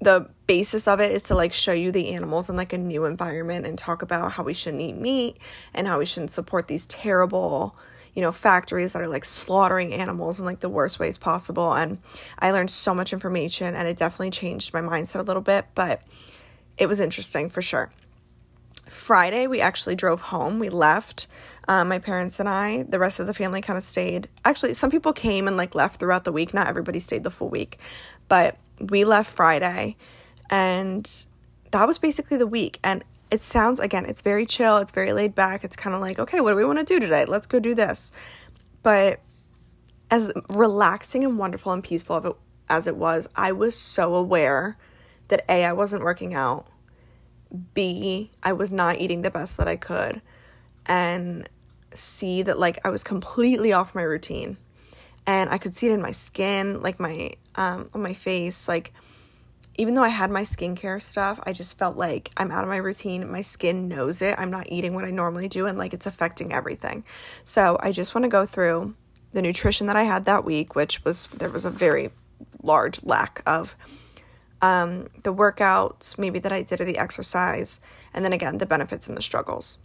the 0.01 0.29
basis 0.47 0.89
of 0.89 1.01
it 1.01 1.13
is 1.13 1.23
to 1.25 1.35
like 1.35 1.53
show 1.53 1.73
you 1.73 1.93
the 1.93 2.13
animals 2.15 2.51
in 2.51 2.57
like 2.57 2.73
a 2.73 2.79
new 2.79 3.05
environment 3.05 3.67
and 3.67 3.79
talk 3.79 4.03
about 4.03 4.33
how 4.33 4.43
we 4.43 4.55
shouldn't 4.55 4.83
eat 4.83 4.97
meat 4.97 5.39
and 5.75 5.87
how 5.87 5.99
we 5.99 6.07
shouldn't 6.07 6.31
support 6.31 6.69
these 6.69 6.87
terrible 6.87 7.77
you 8.15 8.21
know, 8.21 8.33
factories 8.33 8.93
that 8.93 9.01
are 9.01 9.09
like 9.09 9.25
slaughtering 9.25 9.95
animals 9.95 10.39
in 10.39 10.45
like 10.45 10.61
the 10.61 10.69
worst 10.69 10.99
ways 10.99 11.17
possible. 11.17 11.73
And 11.73 11.99
I 12.39 12.51
learned 12.51 12.71
so 12.71 12.95
much 12.95 13.13
information 13.13 13.75
and 13.75 13.89
it 13.89 13.97
definitely 13.97 14.31
changed 14.31 14.75
my 14.75 14.81
mindset 14.81 15.21
a 15.21 15.23
little 15.23 15.43
bit, 15.43 15.67
but 15.75 16.03
it 16.77 16.87
was 16.87 17.01
interesting 17.01 17.49
for 17.49 17.63
sure. 17.63 17.91
Friday, 18.89 19.47
we 19.47 19.61
actually 19.61 19.95
drove 19.95 20.21
home. 20.21 20.59
We 20.59 20.69
left. 20.69 21.27
Um, 21.69 21.89
my 21.89 21.99
parents 21.99 22.41
and 22.41 22.49
I, 22.49 22.83
the 22.83 22.99
rest 22.99 23.21
of 23.21 23.27
the 23.27 23.35
family 23.35 23.61
kind 23.61 23.79
of 23.79 23.85
stayed. 23.85 24.29
Actually, 24.45 24.75
some 24.75 24.91
people 24.91 25.13
came 25.13 25.47
and 25.47 25.57
like 25.57 25.75
left 25.75 26.01
throughout 26.01 26.25
the 26.25 26.33
week. 26.33 26.53
Not 26.53 26.67
everybody 26.67 26.99
stayed 26.99 27.23
the 27.23 27.31
full 27.31 27.49
week, 27.49 27.79
but 28.29 28.57
we 28.81 29.05
left 29.05 29.31
Friday 29.33 29.97
and 30.51 31.25
that 31.71 31.87
was 31.87 31.99
basically 31.99 32.37
the 32.37 32.47
week. 32.47 32.81
And 32.83 33.05
it 33.31 33.41
sounds 33.41 33.81
again 33.81 34.05
it's 34.05 34.21
very 34.21 34.45
chill 34.45 34.77
it's 34.77 34.93
very 34.93 35.15
laid 35.15 35.35
back 35.35 35.65
it's 35.65 35.75
kind 35.75 35.97
of 35.97 36.03
like 36.03 36.19
okay 36.19 36.39
what 36.39 36.51
do 36.51 36.57
we 36.57 36.67
want 36.67 36.79
to 36.79 36.85
do 36.85 37.01
today 37.01 37.25
let's 37.25 37.47
go 37.47 37.59
do 37.59 37.75
this 37.75 38.13
but 38.83 39.21
as 40.11 40.31
relaxing 40.51 41.25
and 41.25 41.39
wonderful 41.39 41.73
and 41.73 41.83
peaceful 41.83 42.19
it, 42.19 42.37
as 42.69 42.87
it 42.87 42.97
was, 42.97 43.29
I 43.37 43.53
was 43.53 43.77
so 43.77 44.15
aware 44.15 44.77
that 45.29 45.45
A, 45.49 45.65
I 45.65 45.73
wasn't 45.73 46.03
working 46.03 46.35
out, 46.35 46.67
B, 47.75 48.31
I 48.43 48.53
was 48.53 48.73
not 48.73 49.01
eating 49.01 49.23
the 49.23 49.31
best 49.31 49.57
that 49.59 49.69
I 49.69 49.77
could, 49.77 50.23
and 50.87 51.49
C, 51.95 52.43
that 52.43 52.59
like 52.59 52.79
I 52.85 52.91
was 52.91 53.05
completely 53.05 53.73
off 53.73 53.95
my 53.95 54.03
routine. 54.03 54.57
And 55.25 55.51
I 55.51 55.59
could 55.59 55.77
see 55.77 55.87
it 55.87 55.93
in 55.93 56.03
my 56.03 56.11
skin, 56.11 56.83
like 56.83 56.99
my 56.99 57.33
um 57.55 57.91
on 57.95 58.03
my 58.03 58.15
face, 58.15 58.67
like 58.69 58.93
even 59.77 59.95
though 59.95 60.03
I 60.03 60.09
had 60.09 60.31
my 60.31 60.43
skincare 60.43 61.01
stuff, 61.01 61.41
I 61.45 61.53
just 61.53 61.79
felt 61.79 61.97
like 61.97 62.31
I'm 62.37 62.51
out 62.51 62.63
of 62.63 62.69
my 62.69 62.77
routine. 62.77 63.31
My 63.31 63.41
skin 63.41 63.89
knows 63.89 64.21
it. 64.21 64.35
I'm 64.39 64.51
not 64.51 64.71
eating 64.71 64.95
what 64.95 65.05
I 65.05 65.11
normally 65.11 65.49
do, 65.49 65.67
and 65.67 65.79
like 65.79 65.95
it's 65.95 66.07
affecting 66.07 66.53
everything. 66.53 67.05
So 67.45 67.79
I 67.81 67.93
just 67.93 68.15
want 68.15 68.25
to 68.25 68.29
go 68.29 68.47
through 68.47 68.95
the 69.33 69.43
nutrition 69.43 69.87
that 69.87 69.97
I 69.97 70.03
had 70.03 70.25
that 70.27 70.45
week, 70.45 70.75
which 70.75 71.05
was 71.05 71.27
there 71.29 71.49
was 71.49 71.65
a 71.65 71.71
very 71.71 72.11
large 72.63 73.03
lack 73.03 73.43
of 73.47 73.77
um, 74.63 75.09
the 75.23 75.35
workouts, 75.35 76.17
maybe 76.17 76.39
that 76.39 76.53
I 76.53 76.63
did, 76.63 76.81
or 76.81 76.85
the 76.85 76.99
exercise, 76.99 77.81
and 78.15 78.25
then 78.25 78.33
again, 78.33 78.59
the 78.59 78.67
benefits 78.67 79.09
and 79.09 79.17
the 79.17 79.23
struggles. 79.23 79.79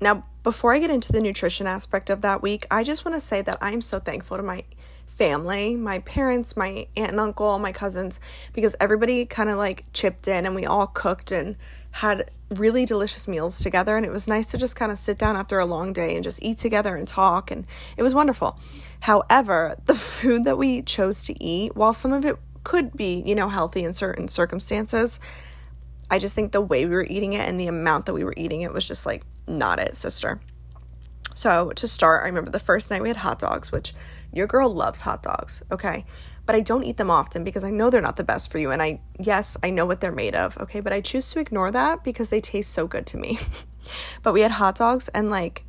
Now, 0.00 0.24
before 0.42 0.72
I 0.72 0.78
get 0.78 0.90
into 0.90 1.12
the 1.12 1.20
nutrition 1.20 1.66
aspect 1.66 2.08
of 2.08 2.20
that 2.20 2.40
week, 2.40 2.66
I 2.70 2.84
just 2.84 3.04
want 3.04 3.16
to 3.16 3.20
say 3.20 3.42
that 3.42 3.58
I'm 3.60 3.80
so 3.80 3.98
thankful 3.98 4.36
to 4.36 4.42
my 4.42 4.64
family, 5.06 5.76
my 5.76 5.98
parents, 5.98 6.56
my 6.56 6.86
aunt 6.96 7.10
and 7.10 7.20
uncle, 7.20 7.58
my 7.58 7.72
cousins, 7.72 8.20
because 8.54 8.74
everybody 8.80 9.26
kind 9.26 9.50
of 9.50 9.58
like 9.58 9.84
chipped 9.92 10.26
in 10.26 10.46
and 10.46 10.54
we 10.54 10.64
all 10.64 10.86
cooked 10.86 11.30
and 11.32 11.56
had 11.92 12.30
really 12.48 12.86
delicious 12.86 13.28
meals 13.28 13.58
together. 13.58 13.96
And 13.96 14.06
it 14.06 14.12
was 14.12 14.26
nice 14.26 14.46
to 14.46 14.56
just 14.56 14.76
kind 14.76 14.90
of 14.90 14.96
sit 14.96 15.18
down 15.18 15.36
after 15.36 15.58
a 15.58 15.66
long 15.66 15.92
day 15.92 16.14
and 16.14 16.24
just 16.24 16.42
eat 16.42 16.56
together 16.56 16.96
and 16.96 17.06
talk. 17.06 17.50
And 17.50 17.66
it 17.98 18.02
was 18.02 18.14
wonderful. 18.14 18.58
However, 19.00 19.76
the 19.84 19.94
food 19.94 20.44
that 20.44 20.56
we 20.56 20.80
chose 20.80 21.24
to 21.26 21.44
eat, 21.44 21.76
while 21.76 21.92
some 21.92 22.14
of 22.14 22.24
it 22.24 22.36
could 22.64 22.92
be, 22.96 23.22
you 23.24 23.34
know, 23.34 23.48
healthy 23.48 23.84
in 23.84 23.92
certain 23.92 24.28
circumstances, 24.28 25.20
I 26.10 26.18
just 26.18 26.34
think 26.34 26.52
the 26.52 26.60
way 26.60 26.84
we 26.84 26.94
were 26.94 27.06
eating 27.08 27.32
it 27.32 27.48
and 27.48 27.58
the 27.58 27.68
amount 27.68 28.06
that 28.06 28.14
we 28.14 28.24
were 28.24 28.34
eating 28.36 28.62
it 28.62 28.72
was 28.72 28.86
just 28.86 29.06
like 29.06 29.22
not 29.46 29.78
it, 29.78 29.96
sister. 29.96 30.40
So, 31.34 31.70
to 31.70 31.86
start, 31.86 32.24
I 32.24 32.26
remember 32.26 32.50
the 32.50 32.58
first 32.58 32.90
night 32.90 33.02
we 33.02 33.08
had 33.08 33.18
hot 33.18 33.38
dogs, 33.38 33.70
which 33.70 33.94
your 34.32 34.46
girl 34.46 34.74
loves 34.74 35.02
hot 35.02 35.22
dogs, 35.22 35.62
okay? 35.70 36.04
But 36.44 36.56
I 36.56 36.60
don't 36.60 36.82
eat 36.82 36.96
them 36.96 37.10
often 37.10 37.44
because 37.44 37.62
I 37.62 37.70
know 37.70 37.88
they're 37.90 38.00
not 38.00 38.16
the 38.16 38.24
best 38.24 38.50
for 38.50 38.58
you. 38.58 38.70
And 38.72 38.82
I, 38.82 39.00
yes, 39.18 39.56
I 39.62 39.70
know 39.70 39.86
what 39.86 40.00
they're 40.00 40.10
made 40.10 40.34
of, 40.34 40.58
okay? 40.58 40.80
But 40.80 40.92
I 40.92 41.00
choose 41.00 41.30
to 41.32 41.38
ignore 41.38 41.70
that 41.70 42.02
because 42.02 42.30
they 42.30 42.40
taste 42.40 42.72
so 42.72 42.88
good 42.88 43.06
to 43.06 43.16
me. 43.16 43.38
but 44.22 44.34
we 44.34 44.40
had 44.40 44.52
hot 44.52 44.74
dogs 44.74 45.08
and 45.10 45.30
like, 45.30 45.64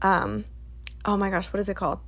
um, 0.00 0.46
oh 1.04 1.16
my 1.16 1.28
gosh, 1.28 1.52
what 1.52 1.60
is 1.60 1.68
it 1.68 1.76
called? 1.76 2.00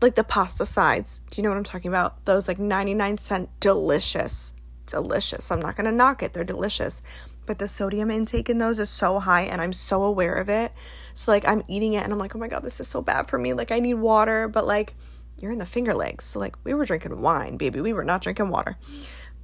Like 0.00 0.14
the 0.14 0.24
pasta 0.24 0.64
sides. 0.64 1.22
Do 1.30 1.40
you 1.40 1.42
know 1.42 1.50
what 1.50 1.58
I'm 1.58 1.64
talking 1.64 1.90
about? 1.90 2.24
Those 2.24 2.48
like 2.48 2.58
99 2.58 3.18
cent 3.18 3.50
delicious, 3.60 4.54
delicious. 4.86 5.50
I'm 5.50 5.60
not 5.60 5.76
gonna 5.76 5.92
knock 5.92 6.22
it, 6.22 6.32
they're 6.32 6.44
delicious. 6.44 7.02
But 7.46 7.58
the 7.58 7.68
sodium 7.68 8.10
intake 8.10 8.48
in 8.48 8.58
those 8.58 8.78
is 8.78 8.88
so 8.88 9.18
high 9.18 9.42
and 9.42 9.60
I'm 9.60 9.72
so 9.72 10.04
aware 10.04 10.34
of 10.34 10.48
it. 10.48 10.72
So 11.14 11.32
like 11.32 11.46
I'm 11.46 11.62
eating 11.68 11.94
it 11.94 12.04
and 12.04 12.12
I'm 12.12 12.18
like, 12.18 12.34
oh 12.34 12.38
my 12.38 12.48
god, 12.48 12.62
this 12.62 12.80
is 12.80 12.88
so 12.88 13.02
bad 13.02 13.28
for 13.28 13.38
me. 13.38 13.52
Like 13.52 13.72
I 13.72 13.80
need 13.80 13.94
water, 13.94 14.48
but 14.48 14.66
like 14.66 14.94
you're 15.38 15.52
in 15.52 15.58
the 15.58 15.66
Finger 15.66 15.94
Lakes. 15.94 16.26
So 16.26 16.38
like 16.38 16.54
we 16.64 16.74
were 16.74 16.84
drinking 16.84 17.20
wine, 17.20 17.56
baby. 17.56 17.80
We 17.80 17.92
were 17.92 18.04
not 18.04 18.22
drinking 18.22 18.50
water. 18.50 18.78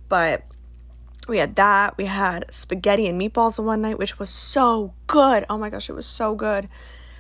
But 0.09 0.45
we 1.29 1.39
had 1.39 1.57
that. 1.57 1.97
We 1.97 2.07
had 2.07 2.51
spaghetti 2.51 3.09
and 3.09 3.21
meatballs 3.21 3.63
one 3.63 3.83
night, 3.83 3.99
which 3.99 4.19
was 4.19 4.31
so 4.31 4.95
good. 5.07 5.45
Oh 5.51 5.59
my 5.59 5.71
gosh, 5.71 5.91
it 5.91 5.95
was 5.95 6.07
so 6.07 6.35
good. 6.35 6.69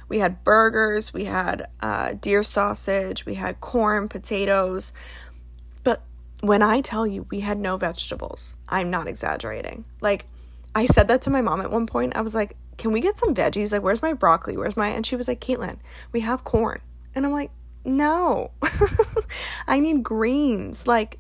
We 0.09 0.19
had 0.21 0.45
burgers, 0.45 1.13
we 1.13 1.25
had 1.25 1.69
uh, 1.81 2.15
deer 2.21 2.43
sausage, 2.43 3.27
we 3.27 3.35
had 3.35 3.61
corn, 3.61 4.09
potatoes. 4.09 4.93
But 5.83 6.03
when 6.41 6.63
I 6.63 6.81
tell 6.81 7.07
you 7.07 7.27
we 7.31 7.41
had 7.41 7.59
no 7.59 7.77
vegetables, 7.77 8.57
I'm 8.69 8.91
not 8.91 9.09
exaggerating. 9.09 9.85
Like, 10.01 10.27
I 10.75 10.87
said 10.87 11.09
that 11.09 11.23
to 11.23 11.31
my 11.31 11.41
mom 11.41 11.61
at 11.61 11.71
one 11.71 11.87
point. 11.87 12.15
I 12.17 12.21
was 12.21 12.35
like, 12.35 12.57
can 12.77 12.93
we 12.93 13.01
get 13.01 13.19
some 13.19 13.35
veggies? 13.35 13.73
Like, 13.73 13.83
where's 13.83 14.03
my 14.03 14.13
broccoli? 14.13 14.57
Where's 14.57 14.77
my. 14.77 14.89
And 14.89 15.07
she 15.07 15.17
was 15.17 15.29
like, 15.29 15.41
Caitlin, 15.41 15.79
we 16.13 16.21
have 16.21 16.45
corn. 16.45 16.81
And 17.15 17.25
I'm 17.25 17.33
like, 17.33 17.51
no, 17.85 18.51
I 19.67 19.81
need 19.81 20.03
greens. 20.03 20.87
Like, 20.87 21.19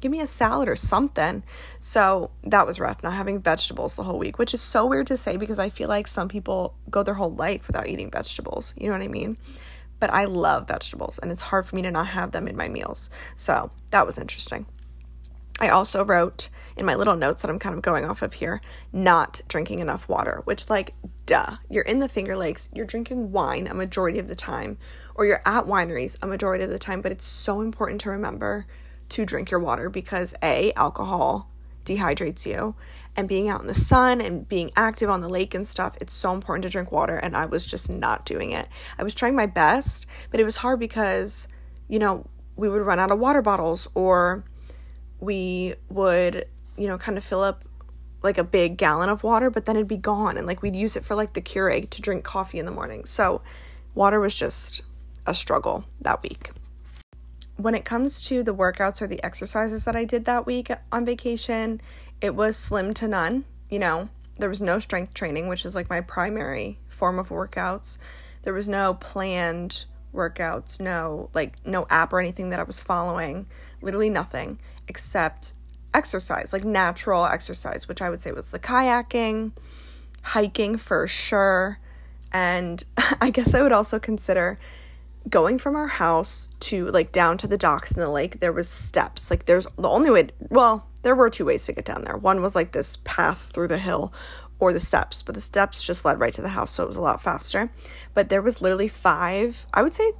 give 0.00 0.12
me 0.12 0.20
a 0.20 0.26
salad 0.26 0.68
or 0.68 0.76
something. 0.76 1.42
So 1.80 2.30
that 2.44 2.66
was 2.66 2.80
rough, 2.80 3.02
not 3.02 3.14
having 3.14 3.40
vegetables 3.40 3.94
the 3.94 4.04
whole 4.04 4.18
week, 4.18 4.38
which 4.38 4.54
is 4.54 4.60
so 4.60 4.86
weird 4.86 5.06
to 5.08 5.16
say 5.16 5.36
because 5.36 5.58
I 5.58 5.68
feel 5.68 5.88
like 5.88 6.08
some 6.08 6.28
people 6.28 6.74
go 6.90 7.02
their 7.02 7.14
whole 7.14 7.34
life 7.34 7.66
without 7.66 7.88
eating 7.88 8.10
vegetables. 8.10 8.74
You 8.76 8.86
know 8.86 8.92
what 8.92 9.02
I 9.02 9.08
mean? 9.08 9.36
But 10.00 10.10
I 10.10 10.26
love 10.26 10.68
vegetables 10.68 11.18
and 11.18 11.30
it's 11.30 11.40
hard 11.40 11.66
for 11.66 11.74
me 11.76 11.82
to 11.82 11.90
not 11.90 12.08
have 12.08 12.32
them 12.32 12.46
in 12.46 12.56
my 12.56 12.68
meals. 12.68 13.10
So 13.36 13.70
that 13.90 14.06
was 14.06 14.18
interesting. 14.18 14.66
I 15.60 15.70
also 15.70 16.04
wrote 16.04 16.50
in 16.76 16.86
my 16.86 16.94
little 16.94 17.16
notes 17.16 17.42
that 17.42 17.50
I'm 17.50 17.58
kind 17.58 17.74
of 17.74 17.82
going 17.82 18.04
off 18.04 18.22
of 18.22 18.34
here 18.34 18.60
not 18.92 19.40
drinking 19.48 19.80
enough 19.80 20.08
water, 20.08 20.42
which, 20.44 20.70
like, 20.70 20.94
duh, 21.26 21.56
you're 21.68 21.82
in 21.82 21.98
the 21.98 22.08
Finger 22.08 22.36
Lakes, 22.36 22.70
you're 22.72 22.86
drinking 22.86 23.32
wine 23.32 23.66
a 23.66 23.74
majority 23.74 24.20
of 24.20 24.28
the 24.28 24.36
time, 24.36 24.78
or 25.16 25.26
you're 25.26 25.42
at 25.44 25.64
wineries 25.64 26.16
a 26.22 26.28
majority 26.28 26.62
of 26.62 26.70
the 26.70 26.78
time, 26.78 27.02
but 27.02 27.10
it's 27.10 27.24
so 27.24 27.60
important 27.60 28.00
to 28.02 28.10
remember 28.10 28.66
to 29.10 29.24
drink 29.24 29.50
your 29.50 29.60
water 29.60 29.88
because 29.90 30.34
A, 30.42 30.72
alcohol 30.74 31.50
dehydrates 31.84 32.44
you, 32.46 32.74
and 33.16 33.26
being 33.26 33.48
out 33.48 33.60
in 33.60 33.66
the 33.66 33.74
sun 33.74 34.20
and 34.20 34.48
being 34.48 34.70
active 34.76 35.10
on 35.10 35.20
the 35.20 35.28
lake 35.28 35.54
and 35.54 35.66
stuff, 35.66 35.96
it's 36.00 36.12
so 36.12 36.32
important 36.32 36.62
to 36.62 36.68
drink 36.68 36.92
water, 36.92 37.16
and 37.16 37.36
I 37.36 37.46
was 37.46 37.66
just 37.66 37.90
not 37.90 38.24
doing 38.24 38.52
it. 38.52 38.68
I 38.98 39.02
was 39.02 39.14
trying 39.14 39.34
my 39.34 39.46
best, 39.46 40.06
but 40.30 40.38
it 40.38 40.44
was 40.44 40.58
hard 40.58 40.78
because, 40.78 41.48
you 41.88 41.98
know, 41.98 42.26
we 42.56 42.68
would 42.68 42.82
run 42.82 42.98
out 42.98 43.10
of 43.10 43.18
water 43.18 43.42
bottles 43.42 43.88
or 43.94 44.44
we 45.20 45.74
would, 45.88 46.46
you 46.76 46.86
know, 46.86 46.98
kind 46.98 47.16
of 47.16 47.24
fill 47.24 47.40
up 47.40 47.64
like 48.22 48.36
a 48.36 48.44
big 48.44 48.76
gallon 48.76 49.08
of 49.08 49.22
water, 49.22 49.48
but 49.48 49.64
then 49.64 49.76
it'd 49.76 49.88
be 49.88 49.96
gone. 49.96 50.36
And 50.36 50.46
like 50.46 50.62
we'd 50.62 50.76
use 50.76 50.96
it 50.96 51.04
for 51.04 51.14
like 51.14 51.34
the 51.34 51.40
Keurig 51.40 51.90
to 51.90 52.02
drink 52.02 52.24
coffee 52.24 52.58
in 52.58 52.66
the 52.66 52.72
morning. 52.72 53.04
So 53.04 53.40
water 53.94 54.20
was 54.20 54.34
just 54.34 54.82
a 55.26 55.34
struggle 55.34 55.84
that 56.00 56.22
week. 56.22 56.50
When 57.58 57.74
it 57.74 57.84
comes 57.84 58.22
to 58.22 58.44
the 58.44 58.54
workouts 58.54 59.02
or 59.02 59.08
the 59.08 59.22
exercises 59.22 59.84
that 59.84 59.96
I 59.96 60.04
did 60.04 60.24
that 60.26 60.46
week 60.46 60.70
on 60.92 61.04
vacation, 61.04 61.80
it 62.20 62.36
was 62.36 62.56
slim 62.56 62.94
to 62.94 63.08
none. 63.08 63.46
You 63.68 63.80
know, 63.80 64.08
there 64.38 64.48
was 64.48 64.60
no 64.60 64.78
strength 64.78 65.12
training, 65.12 65.48
which 65.48 65.64
is 65.64 65.74
like 65.74 65.90
my 65.90 66.00
primary 66.00 66.78
form 66.86 67.18
of 67.18 67.30
workouts. 67.30 67.98
There 68.44 68.54
was 68.54 68.68
no 68.68 68.94
planned 68.94 69.86
workouts, 70.14 70.80
no 70.80 71.30
like 71.34 71.56
no 71.66 71.86
app 71.90 72.12
or 72.12 72.20
anything 72.20 72.50
that 72.50 72.60
I 72.60 72.62
was 72.62 72.78
following, 72.78 73.46
literally 73.82 74.08
nothing 74.08 74.60
except 74.86 75.52
exercise, 75.92 76.52
like 76.52 76.64
natural 76.64 77.26
exercise, 77.26 77.88
which 77.88 78.00
I 78.00 78.08
would 78.08 78.22
say 78.22 78.30
was 78.30 78.50
the 78.52 78.60
kayaking, 78.60 79.50
hiking 80.22 80.76
for 80.76 81.08
sure. 81.08 81.80
And 82.32 82.84
I 83.20 83.30
guess 83.30 83.52
I 83.52 83.62
would 83.62 83.72
also 83.72 83.98
consider 83.98 84.60
going 85.28 85.58
from 85.58 85.76
our 85.76 85.86
house 85.86 86.48
to 86.60 86.86
like 86.86 87.12
down 87.12 87.38
to 87.38 87.46
the 87.46 87.58
docks 87.58 87.92
in 87.92 88.00
the 88.00 88.10
lake. 88.10 88.40
There 88.40 88.52
was 88.52 88.68
steps. 88.68 89.30
Like 89.30 89.46
there's 89.46 89.66
the 89.76 89.88
only 89.88 90.10
way, 90.10 90.28
well, 90.50 90.88
there 91.02 91.14
were 91.14 91.30
two 91.30 91.44
ways 91.44 91.64
to 91.66 91.72
get 91.72 91.84
down 91.84 92.02
there. 92.04 92.16
One 92.16 92.42
was 92.42 92.54
like 92.54 92.72
this 92.72 92.98
path 93.04 93.50
through 93.52 93.68
the 93.68 93.78
hill 93.78 94.12
or 94.58 94.72
the 94.72 94.80
steps, 94.80 95.22
but 95.22 95.34
the 95.34 95.40
steps 95.40 95.86
just 95.86 96.04
led 96.04 96.18
right 96.18 96.32
to 96.32 96.42
the 96.42 96.48
house, 96.48 96.72
so 96.72 96.82
it 96.82 96.88
was 96.88 96.96
a 96.96 97.02
lot 97.02 97.22
faster. 97.22 97.70
But 98.14 98.28
there 98.28 98.42
was 98.42 98.60
literally 98.60 98.88
five, 98.88 99.66
I 99.72 99.82
would 99.82 99.94
say 99.94 100.12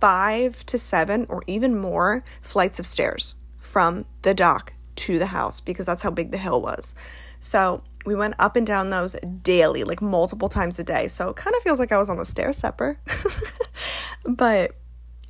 five 0.00 0.64
to 0.66 0.78
seven 0.78 1.26
or 1.28 1.42
even 1.46 1.76
more 1.76 2.24
flights 2.40 2.78
of 2.78 2.86
stairs 2.86 3.34
from 3.58 4.04
the 4.22 4.32
dock 4.32 4.74
to 4.96 5.18
the 5.18 5.26
house 5.26 5.60
because 5.60 5.86
that's 5.86 6.02
how 6.02 6.10
big 6.10 6.30
the 6.30 6.38
hill 6.38 6.62
was. 6.62 6.94
So 7.40 7.82
we 8.06 8.14
went 8.14 8.34
up 8.38 8.56
and 8.56 8.66
down 8.66 8.90
those 8.90 9.14
daily, 9.42 9.84
like 9.84 10.00
multiple 10.00 10.48
times 10.48 10.78
a 10.78 10.84
day. 10.84 11.08
So 11.08 11.30
it 11.30 11.36
kind 11.36 11.54
of 11.54 11.62
feels 11.62 11.78
like 11.78 11.92
I 11.92 11.98
was 11.98 12.08
on 12.08 12.16
the 12.16 12.24
stair 12.24 12.52
stepper. 12.52 12.98
but 14.26 14.74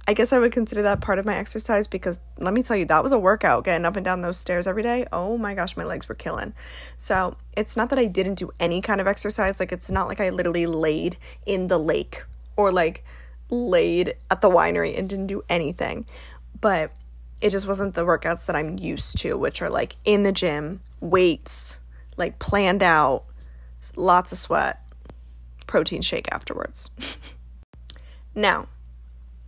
I 0.06 0.12
guess 0.12 0.32
I 0.32 0.38
would 0.38 0.52
consider 0.52 0.82
that 0.82 1.00
part 1.00 1.18
of 1.18 1.24
my 1.24 1.36
exercise 1.36 1.86
because 1.86 2.18
let 2.38 2.54
me 2.54 2.62
tell 2.62 2.76
you, 2.76 2.84
that 2.86 3.02
was 3.02 3.12
a 3.12 3.18
workout 3.18 3.64
getting 3.64 3.84
up 3.84 3.96
and 3.96 4.04
down 4.04 4.22
those 4.22 4.38
stairs 4.38 4.66
every 4.66 4.82
day. 4.82 5.06
Oh 5.12 5.36
my 5.36 5.54
gosh, 5.54 5.76
my 5.76 5.84
legs 5.84 6.08
were 6.08 6.14
killing. 6.14 6.54
So 6.96 7.36
it's 7.56 7.76
not 7.76 7.90
that 7.90 7.98
I 7.98 8.06
didn't 8.06 8.34
do 8.34 8.50
any 8.58 8.80
kind 8.80 9.00
of 9.00 9.06
exercise. 9.06 9.60
Like 9.60 9.72
it's 9.72 9.90
not 9.90 10.08
like 10.08 10.20
I 10.20 10.30
literally 10.30 10.66
laid 10.66 11.16
in 11.46 11.66
the 11.68 11.78
lake 11.78 12.24
or 12.56 12.72
like 12.72 13.04
laid 13.50 14.14
at 14.30 14.40
the 14.40 14.50
winery 14.50 14.98
and 14.98 15.08
didn't 15.08 15.26
do 15.26 15.42
anything. 15.48 16.06
But 16.60 16.92
it 17.40 17.50
just 17.50 17.66
wasn't 17.66 17.94
the 17.94 18.04
workouts 18.04 18.46
that 18.46 18.56
I'm 18.56 18.78
used 18.78 19.18
to, 19.18 19.36
which 19.36 19.62
are 19.62 19.70
like 19.70 19.96
in 20.04 20.22
the 20.22 20.32
gym, 20.32 20.80
weights, 21.00 21.80
like 22.20 22.38
planned 22.38 22.84
out, 22.84 23.24
lots 23.96 24.30
of 24.30 24.38
sweat, 24.38 24.80
protein 25.66 26.02
shake 26.02 26.28
afterwards. 26.30 26.90
now, 28.34 28.68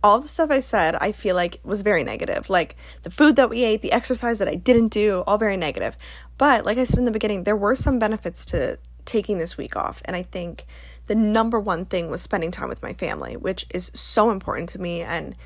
all 0.03 0.19
the 0.19 0.27
stuff 0.27 0.51
I 0.51 0.59
said, 0.59 0.95
I 0.95 1.13
feel 1.13 1.35
like 1.35 1.61
was 1.63 1.81
very 1.81 2.03
negative. 2.03 2.49
Like 2.49 2.75
the 3.03 3.09
food 3.09 3.37
that 3.37 3.49
we 3.49 3.63
ate, 3.63 3.81
the 3.81 3.93
exercise 3.93 4.39
that 4.39 4.49
I 4.49 4.55
didn't 4.55 4.89
do, 4.89 5.23
all 5.25 5.37
very 5.37 5.55
negative. 5.55 5.95
But 6.37 6.65
like 6.65 6.77
I 6.77 6.83
said 6.83 6.99
in 6.99 7.05
the 7.05 7.11
beginning, 7.11 7.43
there 7.43 7.55
were 7.55 7.75
some 7.75 7.99
benefits 7.99 8.45
to 8.47 8.77
taking 9.05 9.37
this 9.37 9.57
week 9.57 9.77
off. 9.77 10.01
And 10.03 10.15
I 10.15 10.23
think 10.23 10.65
the 11.07 11.15
number 11.15 11.59
one 11.59 11.85
thing 11.85 12.09
was 12.09 12.21
spending 12.21 12.51
time 12.51 12.67
with 12.67 12.83
my 12.83 12.91
family, 12.91 13.37
which 13.37 13.65
is 13.73 13.91
so 13.93 14.29
important 14.29 14.67
to 14.69 14.79
me. 14.79 15.01
And 15.01 15.37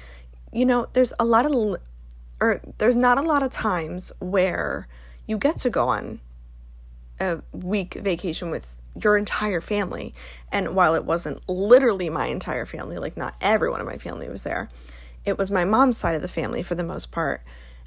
you 0.52 0.66
know, 0.66 0.88
there's 0.94 1.14
a 1.20 1.26
lot 1.26 1.46
of, 1.46 1.78
or 2.40 2.62
there's 2.80 2.96
not 2.96 3.20
a 3.20 3.22
lot 3.22 3.44
of 3.44 3.52
times 3.52 4.12
where 4.20 4.88
you 5.28 5.38
get 5.38 5.58
to 5.58 5.70
go 5.70 5.88
on 5.88 6.20
a 7.20 7.42
week 7.52 7.96
vacation 7.96 8.50
with 8.50 8.76
your 9.04 9.18
entire 9.18 9.62
family. 9.62 10.14
And 10.52 10.76
while 10.76 10.96
it 10.96 11.06
wasn't 11.06 11.48
literally 11.48 12.10
my 12.10 12.28
entire 12.28 12.66
family, 12.66 12.98
like 12.98 13.18
not 13.18 13.36
everyone 13.42 13.80
in 13.80 13.86
my 13.86 13.98
family 13.98 14.28
was 14.30 14.44
there, 14.44 14.70
it 15.26 15.38
was 15.38 15.52
my 15.52 15.66
mom's 15.66 15.98
side 15.98 16.16
of 16.16 16.22
the 16.22 16.28
family 16.28 16.64
for 16.64 16.76
the 16.76 16.84
most 16.84 17.12
part. 17.12 17.42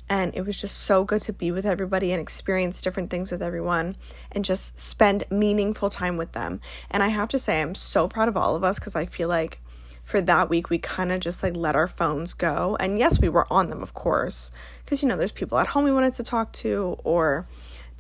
And 0.08 0.34
it 0.34 0.44
was 0.44 0.60
just 0.60 0.76
so 0.76 1.04
good 1.04 1.22
to 1.22 1.32
be 1.32 1.52
with 1.52 1.64
everybody 1.64 2.10
and 2.10 2.20
experience 2.20 2.80
different 2.80 3.10
things 3.10 3.30
with 3.30 3.42
everyone 3.42 3.96
and 4.32 4.44
just 4.44 4.76
spend 4.76 5.22
meaningful 5.30 5.88
time 5.88 6.16
with 6.16 6.32
them. 6.32 6.60
And 6.90 7.02
I 7.02 7.08
have 7.08 7.28
to 7.28 7.38
say, 7.38 7.62
I'm 7.62 7.76
so 7.76 8.08
proud 8.08 8.28
of 8.28 8.36
all 8.36 8.56
of 8.56 8.64
us 8.64 8.80
because 8.80 8.96
I 8.96 9.06
feel 9.06 9.28
like 9.28 9.60
for 10.02 10.20
that 10.20 10.50
week, 10.50 10.68
we 10.68 10.78
kind 10.78 11.12
of 11.12 11.20
just 11.20 11.44
like 11.44 11.54
let 11.54 11.76
our 11.76 11.86
phones 11.86 12.34
go. 12.34 12.76
And 12.80 12.98
yes, 12.98 13.20
we 13.20 13.28
were 13.28 13.46
on 13.52 13.70
them, 13.70 13.82
of 13.82 13.94
course, 13.94 14.50
because 14.84 15.00
you 15.00 15.08
know, 15.08 15.16
there's 15.16 15.30
people 15.30 15.58
at 15.58 15.68
home 15.68 15.84
we 15.84 15.92
wanted 15.92 16.14
to 16.14 16.24
talk 16.24 16.52
to 16.54 16.98
or 17.04 17.46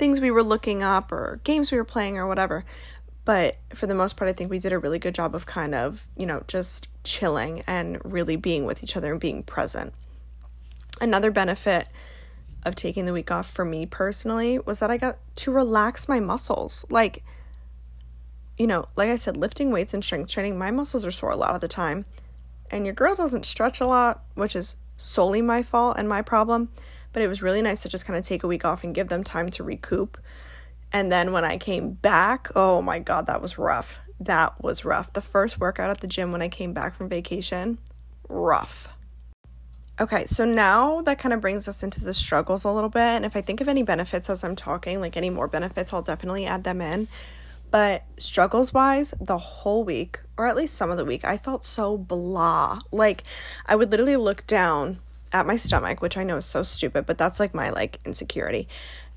things 0.00 0.18
we 0.18 0.30
were 0.30 0.42
looking 0.42 0.82
up 0.82 1.12
or 1.12 1.40
games 1.44 1.70
we 1.70 1.76
were 1.76 1.84
playing 1.84 2.16
or 2.16 2.26
whatever. 2.26 2.64
But 3.26 3.58
for 3.74 3.86
the 3.86 3.94
most 3.94 4.16
part, 4.16 4.30
I 4.30 4.32
think 4.32 4.50
we 4.50 4.58
did 4.58 4.72
a 4.72 4.78
really 4.78 4.98
good 4.98 5.14
job 5.14 5.34
of 5.34 5.44
kind 5.44 5.74
of, 5.74 6.08
you 6.16 6.24
know, 6.24 6.42
just 6.48 6.88
chilling 7.04 7.62
and 7.66 8.00
really 8.02 8.34
being 8.34 8.64
with 8.64 8.82
each 8.82 8.96
other 8.96 9.12
and 9.12 9.20
being 9.20 9.42
present. 9.42 9.92
Another 11.02 11.30
benefit 11.30 11.88
of 12.64 12.74
taking 12.74 13.04
the 13.04 13.12
week 13.12 13.30
off 13.30 13.50
for 13.50 13.64
me 13.64 13.84
personally 13.84 14.58
was 14.58 14.80
that 14.80 14.90
I 14.90 14.96
got 14.96 15.18
to 15.36 15.52
relax 15.52 16.08
my 16.08 16.18
muscles. 16.18 16.86
Like, 16.88 17.22
you 18.56 18.66
know, 18.66 18.88
like 18.96 19.10
I 19.10 19.16
said, 19.16 19.36
lifting 19.36 19.70
weights 19.70 19.92
and 19.92 20.02
strength 20.02 20.30
training, 20.30 20.58
my 20.58 20.70
muscles 20.70 21.04
are 21.04 21.10
sore 21.10 21.30
a 21.30 21.36
lot 21.36 21.54
of 21.54 21.60
the 21.60 21.68
time. 21.68 22.06
And 22.70 22.86
your 22.86 22.94
girl 22.94 23.14
doesn't 23.14 23.44
stretch 23.44 23.80
a 23.80 23.86
lot, 23.86 24.24
which 24.34 24.56
is 24.56 24.76
solely 24.96 25.42
my 25.42 25.62
fault 25.62 25.98
and 25.98 26.08
my 26.08 26.22
problem. 26.22 26.70
But 27.12 27.22
it 27.22 27.28
was 27.28 27.42
really 27.42 27.62
nice 27.62 27.82
to 27.82 27.88
just 27.88 28.06
kind 28.06 28.18
of 28.18 28.24
take 28.24 28.42
a 28.42 28.46
week 28.46 28.64
off 28.64 28.84
and 28.84 28.94
give 28.94 29.08
them 29.08 29.24
time 29.24 29.50
to 29.50 29.64
recoup. 29.64 30.18
And 30.92 31.10
then 31.10 31.32
when 31.32 31.44
I 31.44 31.56
came 31.56 31.92
back, 31.92 32.48
oh 32.54 32.82
my 32.82 32.98
God, 32.98 33.26
that 33.26 33.40
was 33.40 33.58
rough. 33.58 34.00
That 34.18 34.62
was 34.62 34.84
rough. 34.84 35.12
The 35.12 35.22
first 35.22 35.58
workout 35.58 35.90
at 35.90 36.00
the 36.00 36.06
gym 36.06 36.32
when 36.32 36.42
I 36.42 36.48
came 36.48 36.72
back 36.72 36.94
from 36.94 37.08
vacation, 37.08 37.78
rough. 38.28 38.92
Okay, 40.00 40.24
so 40.24 40.44
now 40.44 41.02
that 41.02 41.18
kind 41.18 41.34
of 41.34 41.40
brings 41.40 41.68
us 41.68 41.82
into 41.82 42.02
the 42.02 42.14
struggles 42.14 42.64
a 42.64 42.70
little 42.70 42.88
bit. 42.88 43.00
And 43.00 43.24
if 43.24 43.36
I 43.36 43.42
think 43.42 43.60
of 43.60 43.68
any 43.68 43.82
benefits 43.82 44.30
as 44.30 44.42
I'm 44.42 44.56
talking, 44.56 45.00
like 45.00 45.16
any 45.16 45.30
more 45.30 45.46
benefits, 45.46 45.92
I'll 45.92 46.02
definitely 46.02 46.46
add 46.46 46.64
them 46.64 46.80
in. 46.80 47.06
But 47.70 48.04
struggles 48.16 48.72
wise, 48.72 49.14
the 49.20 49.38
whole 49.38 49.84
week, 49.84 50.20
or 50.36 50.46
at 50.46 50.56
least 50.56 50.74
some 50.74 50.90
of 50.90 50.96
the 50.96 51.04
week, 51.04 51.24
I 51.24 51.36
felt 51.36 51.64
so 51.64 51.96
blah. 51.96 52.80
Like 52.90 53.24
I 53.66 53.76
would 53.76 53.90
literally 53.90 54.16
look 54.16 54.46
down 54.46 55.00
at 55.32 55.46
my 55.46 55.56
stomach, 55.56 56.00
which 56.00 56.16
I 56.16 56.24
know 56.24 56.38
is 56.38 56.46
so 56.46 56.62
stupid, 56.62 57.06
but 57.06 57.18
that's 57.18 57.40
like 57.40 57.54
my 57.54 57.70
like 57.70 58.00
insecurity. 58.04 58.68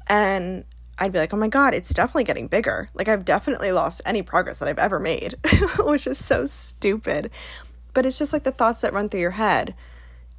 And 0.07 0.65
I'd 0.97 1.11
be 1.11 1.19
like, 1.19 1.33
oh 1.33 1.37
my 1.37 1.47
God, 1.47 1.73
it's 1.73 1.93
definitely 1.93 2.25
getting 2.25 2.47
bigger. 2.47 2.89
Like 2.93 3.07
I've 3.07 3.25
definitely 3.25 3.71
lost 3.71 4.01
any 4.05 4.21
progress 4.21 4.59
that 4.59 4.69
I've 4.69 4.79
ever 4.79 4.99
made, 4.99 5.37
which 5.79 6.05
is 6.05 6.23
so 6.23 6.45
stupid. 6.45 7.31
But 7.93 8.05
it's 8.05 8.19
just 8.19 8.33
like 8.33 8.43
the 8.43 8.51
thoughts 8.51 8.81
that 8.81 8.93
run 8.93 9.09
through 9.09 9.21
your 9.21 9.31
head. 9.31 9.75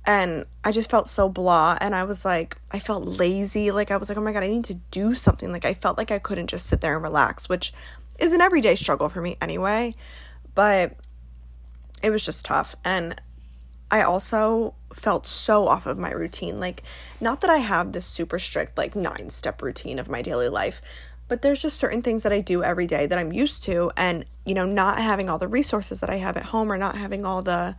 And 0.06 0.44
I 0.62 0.70
just 0.70 0.90
felt 0.90 1.08
so 1.08 1.28
blah. 1.28 1.78
And 1.80 1.94
I 1.94 2.04
was 2.04 2.24
like, 2.24 2.56
I 2.70 2.78
felt 2.78 3.04
lazy. 3.04 3.70
Like 3.70 3.90
I 3.90 3.96
was 3.96 4.08
like, 4.08 4.18
oh 4.18 4.20
my 4.20 4.32
God, 4.32 4.42
I 4.42 4.48
need 4.48 4.64
to 4.66 4.74
do 4.90 5.14
something. 5.14 5.50
Like 5.50 5.64
I 5.64 5.74
felt 5.74 5.98
like 5.98 6.10
I 6.10 6.18
couldn't 6.18 6.48
just 6.48 6.66
sit 6.66 6.80
there 6.80 6.94
and 6.94 7.02
relax, 7.02 7.48
which 7.48 7.72
is 8.18 8.32
an 8.32 8.40
everyday 8.40 8.74
struggle 8.74 9.08
for 9.08 9.22
me 9.22 9.36
anyway, 9.40 9.94
but 10.54 10.94
it 12.02 12.10
was 12.10 12.24
just 12.24 12.44
tough. 12.44 12.76
And 12.84 13.20
I 13.94 14.02
also 14.02 14.74
felt 14.92 15.24
so 15.24 15.68
off 15.68 15.86
of 15.86 15.98
my 15.98 16.10
routine. 16.10 16.58
Like, 16.58 16.82
not 17.20 17.40
that 17.42 17.48
I 17.48 17.58
have 17.58 17.92
this 17.92 18.04
super 18.04 18.40
strict, 18.40 18.76
like, 18.76 18.96
nine 18.96 19.30
step 19.30 19.62
routine 19.62 20.00
of 20.00 20.08
my 20.08 20.20
daily 20.20 20.48
life, 20.48 20.82
but 21.28 21.42
there's 21.42 21.62
just 21.62 21.78
certain 21.78 22.02
things 22.02 22.24
that 22.24 22.32
I 22.32 22.40
do 22.40 22.64
every 22.64 22.88
day 22.88 23.06
that 23.06 23.16
I'm 23.16 23.32
used 23.32 23.62
to. 23.64 23.92
And, 23.96 24.24
you 24.44 24.52
know, 24.52 24.66
not 24.66 24.98
having 24.98 25.30
all 25.30 25.38
the 25.38 25.46
resources 25.46 26.00
that 26.00 26.10
I 26.10 26.16
have 26.16 26.36
at 26.36 26.46
home 26.46 26.72
or 26.72 26.76
not 26.76 26.96
having 26.96 27.24
all 27.24 27.40
the 27.40 27.76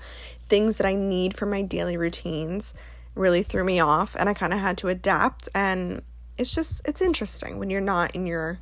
things 0.48 0.78
that 0.78 0.88
I 0.88 0.96
need 0.96 1.36
for 1.36 1.48
my 1.48 1.62
daily 1.62 1.98
routines 1.98 2.74
really 3.14 3.44
threw 3.44 3.66
me 3.66 3.82
off. 3.82 4.16
And 4.18 4.30
I 4.30 4.34
kind 4.34 4.54
of 4.54 4.60
had 4.60 4.78
to 4.78 4.88
adapt. 4.88 5.50
And 5.54 6.02
it's 6.38 6.56
just, 6.56 6.82
it's 6.88 7.02
interesting 7.02 7.60
when 7.60 7.70
you're 7.70 7.82
not 7.82 8.16
in 8.16 8.26
your 8.26 8.60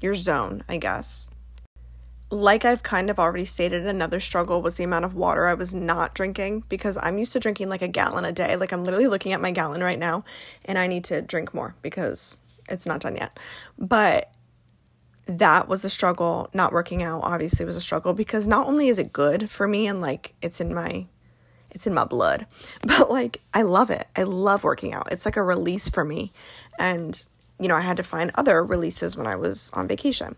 your 0.00 0.14
zone, 0.14 0.62
I 0.68 0.76
guess. 0.76 1.30
Like 2.32 2.64
I've 2.64 2.82
kind 2.82 3.10
of 3.10 3.18
already 3.18 3.44
stated, 3.44 3.86
another 3.86 4.18
struggle 4.18 4.62
was 4.62 4.76
the 4.76 4.84
amount 4.84 5.04
of 5.04 5.14
water 5.14 5.46
I 5.46 5.52
was 5.52 5.74
not 5.74 6.14
drinking 6.14 6.64
because 6.66 6.96
I'm 7.02 7.18
used 7.18 7.34
to 7.34 7.40
drinking 7.40 7.68
like 7.68 7.82
a 7.82 7.88
gallon 7.88 8.24
a 8.24 8.32
day. 8.32 8.56
Like 8.56 8.72
I'm 8.72 8.84
literally 8.84 9.06
looking 9.06 9.34
at 9.34 9.40
my 9.42 9.50
gallon 9.50 9.82
right 9.82 9.98
now 9.98 10.24
and 10.64 10.78
I 10.78 10.86
need 10.86 11.04
to 11.04 11.20
drink 11.20 11.52
more 11.52 11.74
because 11.82 12.40
it's 12.70 12.86
not 12.86 13.00
done 13.00 13.16
yet. 13.16 13.38
But 13.78 14.32
that 15.26 15.68
was 15.68 15.84
a 15.84 15.90
struggle. 15.90 16.48
Not 16.54 16.72
working 16.72 17.02
out 17.02 17.20
obviously 17.22 17.66
was 17.66 17.76
a 17.76 17.82
struggle 17.82 18.14
because 18.14 18.48
not 18.48 18.66
only 18.66 18.88
is 18.88 18.98
it 18.98 19.12
good 19.12 19.50
for 19.50 19.68
me 19.68 19.86
and 19.86 20.00
like 20.00 20.34
it's 20.40 20.58
in 20.58 20.74
my 20.74 21.08
it's 21.70 21.86
in 21.86 21.92
my 21.92 22.04
blood, 22.06 22.46
but 22.82 23.10
like 23.10 23.42
I 23.52 23.60
love 23.60 23.90
it. 23.90 24.08
I 24.16 24.22
love 24.22 24.64
working 24.64 24.94
out. 24.94 25.12
It's 25.12 25.26
like 25.26 25.36
a 25.36 25.42
release 25.42 25.90
for 25.90 26.02
me. 26.02 26.32
And 26.78 27.24
you 27.60 27.68
know, 27.68 27.76
I 27.76 27.82
had 27.82 27.98
to 27.98 28.02
find 28.02 28.30
other 28.36 28.64
releases 28.64 29.18
when 29.18 29.26
I 29.26 29.36
was 29.36 29.70
on 29.74 29.86
vacation. 29.86 30.36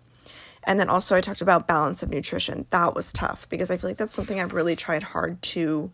And 0.64 0.80
then 0.80 0.88
also, 0.88 1.14
I 1.14 1.20
talked 1.20 1.42
about 1.42 1.68
balance 1.68 2.02
of 2.02 2.10
nutrition. 2.10 2.66
That 2.70 2.94
was 2.94 3.12
tough 3.12 3.48
because 3.48 3.70
I 3.70 3.76
feel 3.76 3.90
like 3.90 3.98
that's 3.98 4.14
something 4.14 4.40
I've 4.40 4.54
really 4.54 4.76
tried 4.76 5.02
hard 5.02 5.40
to 5.42 5.92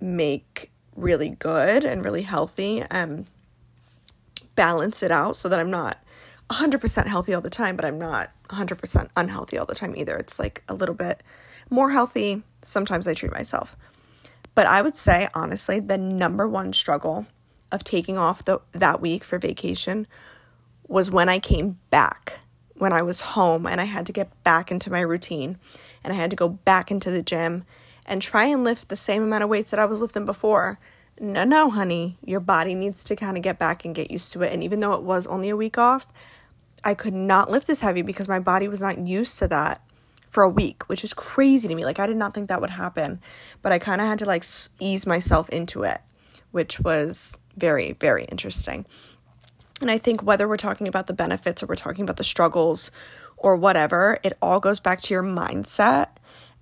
make 0.00 0.72
really 0.96 1.30
good 1.30 1.84
and 1.84 2.04
really 2.04 2.22
healthy 2.22 2.82
and 2.90 3.26
balance 4.54 5.02
it 5.02 5.10
out 5.10 5.36
so 5.36 5.48
that 5.48 5.58
I'm 5.58 5.70
not 5.70 5.98
100% 6.50 7.06
healthy 7.06 7.34
all 7.34 7.40
the 7.40 7.50
time, 7.50 7.76
but 7.76 7.84
I'm 7.84 7.98
not 7.98 8.30
100% 8.48 9.08
unhealthy 9.16 9.58
all 9.58 9.66
the 9.66 9.74
time 9.74 9.94
either. 9.96 10.16
It's 10.16 10.38
like 10.38 10.62
a 10.68 10.74
little 10.74 10.94
bit 10.94 11.22
more 11.70 11.90
healthy. 11.90 12.42
Sometimes 12.62 13.08
I 13.08 13.14
treat 13.14 13.32
myself. 13.32 13.76
But 14.54 14.66
I 14.66 14.82
would 14.82 14.96
say, 14.96 15.28
honestly, 15.34 15.80
the 15.80 15.96
number 15.96 16.46
one 16.46 16.72
struggle 16.72 17.26
of 17.70 17.84
taking 17.84 18.18
off 18.18 18.44
the, 18.44 18.60
that 18.72 19.00
week 19.00 19.24
for 19.24 19.38
vacation 19.38 20.06
was 20.86 21.10
when 21.10 21.28
I 21.28 21.38
came 21.38 21.78
back, 21.88 22.40
when 22.82 22.92
I 22.92 23.00
was 23.00 23.20
home 23.20 23.64
and 23.64 23.80
I 23.80 23.84
had 23.84 24.06
to 24.06 24.12
get 24.12 24.42
back 24.42 24.72
into 24.72 24.90
my 24.90 25.02
routine 25.02 25.56
and 26.02 26.12
I 26.12 26.16
had 26.16 26.30
to 26.30 26.36
go 26.36 26.48
back 26.48 26.90
into 26.90 27.12
the 27.12 27.22
gym 27.22 27.62
and 28.06 28.20
try 28.20 28.46
and 28.46 28.64
lift 28.64 28.88
the 28.88 28.96
same 28.96 29.22
amount 29.22 29.44
of 29.44 29.48
weights 29.48 29.70
that 29.70 29.78
I 29.78 29.84
was 29.84 30.00
lifting 30.00 30.24
before. 30.24 30.80
No, 31.20 31.44
no, 31.44 31.70
honey, 31.70 32.18
your 32.24 32.40
body 32.40 32.74
needs 32.74 33.04
to 33.04 33.14
kind 33.14 33.36
of 33.36 33.44
get 33.44 33.56
back 33.56 33.84
and 33.84 33.94
get 33.94 34.10
used 34.10 34.32
to 34.32 34.42
it. 34.42 34.52
And 34.52 34.64
even 34.64 34.80
though 34.80 34.94
it 34.94 35.04
was 35.04 35.28
only 35.28 35.48
a 35.48 35.56
week 35.56 35.78
off, 35.78 36.06
I 36.82 36.94
could 36.94 37.14
not 37.14 37.48
lift 37.48 37.70
as 37.70 37.82
heavy 37.82 38.02
because 38.02 38.26
my 38.26 38.40
body 38.40 38.66
was 38.66 38.82
not 38.82 38.98
used 38.98 39.38
to 39.38 39.46
that 39.46 39.80
for 40.26 40.42
a 40.42 40.48
week, 40.48 40.88
which 40.88 41.04
is 41.04 41.14
crazy 41.14 41.68
to 41.68 41.74
me. 41.76 41.84
Like, 41.84 42.00
I 42.00 42.08
did 42.08 42.16
not 42.16 42.34
think 42.34 42.48
that 42.48 42.60
would 42.60 42.70
happen, 42.70 43.20
but 43.62 43.70
I 43.70 43.78
kind 43.78 44.00
of 44.00 44.08
had 44.08 44.18
to 44.18 44.26
like 44.26 44.42
ease 44.80 45.06
myself 45.06 45.48
into 45.50 45.84
it, 45.84 46.00
which 46.50 46.80
was 46.80 47.38
very, 47.56 47.92
very 47.92 48.24
interesting. 48.24 48.86
And 49.82 49.90
I 49.90 49.98
think 49.98 50.22
whether 50.22 50.48
we're 50.48 50.56
talking 50.56 50.88
about 50.88 51.08
the 51.08 51.12
benefits 51.12 51.62
or 51.62 51.66
we're 51.66 51.74
talking 51.74 52.04
about 52.04 52.16
the 52.16 52.24
struggles 52.24 52.90
or 53.36 53.56
whatever, 53.56 54.18
it 54.22 54.32
all 54.40 54.60
goes 54.60 54.80
back 54.80 55.00
to 55.02 55.14
your 55.14 55.24
mindset, 55.24 56.10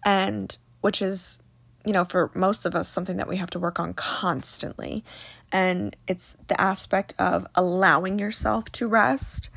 and 0.04 0.56
which 0.80 1.02
is, 1.02 1.40
you 1.84 1.92
know, 1.92 2.04
for 2.04 2.30
most 2.34 2.64
of 2.64 2.74
us, 2.74 2.88
something 2.88 3.18
that 3.18 3.28
we 3.28 3.36
have 3.36 3.50
to 3.50 3.58
work 3.58 3.78
on 3.78 3.92
constantly. 3.92 5.04
And 5.52 5.94
it's 6.08 6.36
the 6.48 6.58
aspect 6.58 7.14
of 7.18 7.46
allowing 7.54 8.18
yourself 8.18 8.72
to 8.72 8.86
rest. 8.86 9.50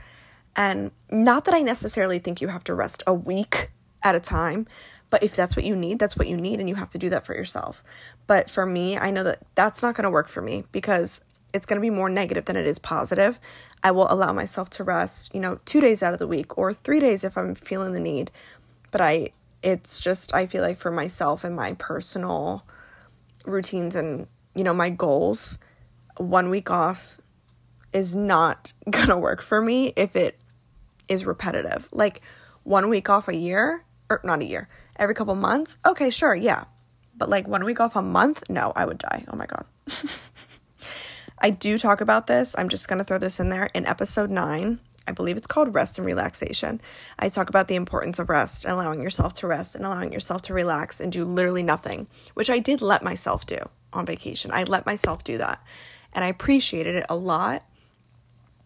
And 0.56 0.92
not 1.10 1.46
that 1.46 1.54
I 1.54 1.62
necessarily 1.62 2.20
think 2.20 2.42
you 2.42 2.50
have 2.50 2.64
to 2.66 2.74
rest 2.74 3.02
a 3.08 3.14
week 3.14 3.72
at 4.04 4.14
a 4.14 4.20
time, 4.20 4.68
but 5.10 5.24
if 5.24 5.36
that's 5.36 5.56
what 5.56 5.64
you 5.64 5.76
need, 5.76 6.00
that's 6.00 6.18
what 6.18 6.28
you 6.28 6.36
need, 6.36 6.60
and 6.60 6.68
you 6.68 6.76
have 6.76 6.90
to 6.90 6.98
do 6.98 7.10
that 7.10 7.26
for 7.26 7.34
yourself. 7.34 7.82
But 8.28 8.50
for 8.50 8.66
me, 8.66 8.98
I 8.98 9.10
know 9.12 9.24
that 9.24 9.40
that's 9.56 9.82
not 9.82 9.96
going 9.96 10.04
to 10.04 10.10
work 10.10 10.28
for 10.28 10.42
me 10.42 10.66
because 10.72 11.22
it's 11.54 11.66
going 11.66 11.78
to 11.78 11.82
be 11.82 11.90
more 11.90 12.10
negative 12.10 12.46
than 12.46 12.56
it 12.56 12.68
is 12.68 12.80
positive. 12.80 13.40
I 13.84 13.92
will 13.92 14.08
allow 14.10 14.34
myself 14.34 14.70
to 14.72 14.84
rest, 14.84 15.34
you 15.34 15.40
know, 15.40 15.60
two 15.66 15.82
days 15.82 16.02
out 16.02 16.14
of 16.14 16.20
the 16.20 16.28
week 16.28 16.58
or 16.58 16.74
three 16.74 17.00
days 17.00 17.24
if 17.24 17.38
I'm 17.38 17.54
feeling 17.54 17.94
the 17.94 18.00
need. 18.00 18.32
But 18.92 19.02
I, 19.02 19.30
it's 19.62 20.00
just, 20.00 20.34
I 20.34 20.48
feel 20.48 20.62
like 20.62 20.78
for 20.78 20.92
myself 20.92 21.44
and 21.44 21.56
my 21.56 21.74
personal 21.74 22.66
routines 23.46 23.96
and, 23.96 24.28
you 24.56 24.64
know, 24.64 24.74
my 24.74 24.90
goals, 24.90 25.58
one 26.18 26.50
week 26.50 26.72
off 26.72 27.18
is 27.92 28.16
not 28.16 28.74
going 28.90 29.08
to 29.08 29.18
work 29.18 29.42
for 29.42 29.62
me 29.62 29.94
if 29.96 30.16
it 30.16 30.40
is 31.08 31.26
repetitive. 31.26 31.90
Like 31.92 32.22
one 32.64 32.90
week 32.90 33.10
off 33.10 33.28
a 33.28 33.36
year, 33.36 33.84
or 34.10 34.22
not 34.24 34.42
a 34.42 34.46
year, 34.46 34.68
every 34.96 35.16
couple 35.16 35.36
months, 35.36 35.78
okay, 35.86 36.10
sure, 36.10 36.36
yeah. 36.36 36.64
But 37.16 37.30
like 37.30 37.48
one 37.48 37.66
week 37.66 37.80
off 37.80 37.96
a 37.96 38.02
month, 38.02 38.44
no, 38.50 38.72
I 38.76 38.86
would 38.86 38.98
die. 38.98 39.26
Oh 39.28 39.36
my 39.36 39.46
God. 39.46 39.66
I 41.44 41.50
do 41.50 41.78
talk 41.78 42.00
about 42.00 42.28
this. 42.28 42.56
I'm 42.58 42.70
just 42.70 42.88
going 42.88 43.00
to 43.00 43.04
throw 43.04 43.18
this 43.18 43.38
in 43.38 43.50
there. 43.50 43.70
In 43.74 43.86
episode 43.86 44.30
nine, 44.30 44.80
I 45.06 45.12
believe 45.12 45.36
it's 45.36 45.46
called 45.46 45.76
rest 45.76 45.98
and 45.98 46.06
relaxation. 46.06 46.80
I 47.20 47.28
talk 47.28 47.50
about 47.50 47.68
the 47.68 47.76
importance 47.76 48.18
of 48.18 48.30
rest 48.30 48.64
and 48.64 48.74
allowing 48.74 49.02
yourself 49.02 49.34
to 49.36 49.48
rest 49.48 49.76
and 49.76 49.86
allowing 49.86 50.14
yourself 50.14 50.42
to 50.44 50.54
relax 50.54 51.02
and 51.02 51.12
do 51.12 51.26
literally 51.26 51.62
nothing, 51.62 52.08
which 52.34 52.50
I 52.50 52.60
did 52.60 52.82
let 52.82 53.04
myself 53.04 53.46
do 53.46 53.58
on 53.92 54.06
vacation. 54.06 54.52
I 54.54 54.64
let 54.64 54.86
myself 54.86 55.26
do 55.26 55.38
that 55.38 55.62
and 56.14 56.24
I 56.24 56.30
appreciated 56.30 56.96
it 56.96 57.06
a 57.10 57.18
lot. 57.18 57.66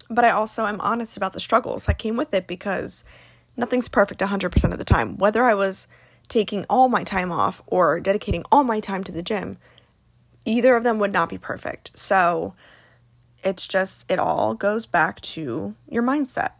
But 0.08 0.24
I 0.24 0.30
also 0.30 0.68
am 0.68 0.80
honest 0.80 1.18
about 1.18 1.34
the 1.34 1.40
struggles 1.40 1.88
that 1.88 1.98
came 1.98 2.16
with 2.16 2.32
it 2.32 2.46
because 2.46 3.04
nothing's 3.58 3.90
perfect 3.90 4.22
100% 4.22 4.72
of 4.72 4.78
the 4.78 4.86
time. 4.86 5.18
Whether 5.18 5.44
I 5.44 5.56
was 5.56 5.88
taking 6.30 6.64
all 6.70 6.90
my 6.90 7.04
time 7.04 7.32
off 7.32 7.64
or 7.66 8.00
dedicating 8.00 8.44
all 8.52 8.64
my 8.64 8.80
time 8.80 9.04
to 9.06 9.12
the 9.12 9.24
gym, 9.24 9.58
either 10.48 10.76
of 10.76 10.84
them 10.84 10.98
would 10.98 11.12
not 11.12 11.30
be 11.30 11.38
perfect. 11.38 11.92
So 11.98 12.54
it's 13.44 13.68
just, 13.68 14.10
it 14.10 14.18
all 14.18 14.54
goes 14.54 14.86
back 14.86 15.20
to 15.22 15.76
your 15.90 16.02
mindset. 16.02 16.52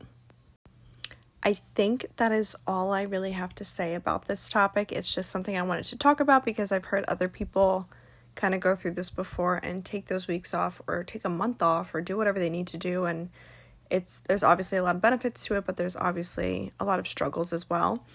I 1.42 1.54
think 1.54 2.08
that 2.18 2.34
is 2.34 2.56
all 2.68 2.92
I 2.92 3.04
really 3.04 3.32
have 3.32 3.56
to 3.56 3.64
say 3.64 3.96
about 3.96 4.28
this 4.28 4.50
topic. 4.50 4.92
It's 4.92 5.16
just 5.16 5.30
something 5.30 5.58
I 5.58 5.62
wanted 5.62 5.86
to 5.86 5.98
talk 5.98 6.20
about 6.20 6.44
because 6.44 6.72
I've 6.72 6.86
heard 6.86 7.06
other 7.06 7.30
people 7.30 7.88
kind 8.36 8.54
of 8.54 8.60
go 8.60 8.76
through 8.76 8.92
this 8.92 9.10
before 9.10 9.62
and 9.64 9.86
take 9.86 10.08
those 10.08 10.28
weeks 10.28 10.54
off 10.54 10.82
or 10.86 11.04
take 11.04 11.24
a 11.24 11.30
month 11.30 11.62
off 11.64 11.96
or 11.96 12.02
do 12.02 12.18
whatever 12.18 12.38
they 12.38 12.50
need 12.50 12.68
to 12.68 12.78
do 12.78 13.06
and 13.06 13.30
it's 13.90 14.20
there's 14.22 14.44
obviously 14.44 14.78
a 14.78 14.84
lot 14.84 14.96
of 14.96 15.02
benefits 15.02 15.46
to 15.46 15.56
it 15.56 15.66
but 15.66 15.76
there's 15.76 15.96
obviously 15.96 16.72
a 16.80 16.86
lot 16.86 17.00
of 17.00 17.08
struggles 17.08 17.52
as 17.52 17.68
well 17.70 18.06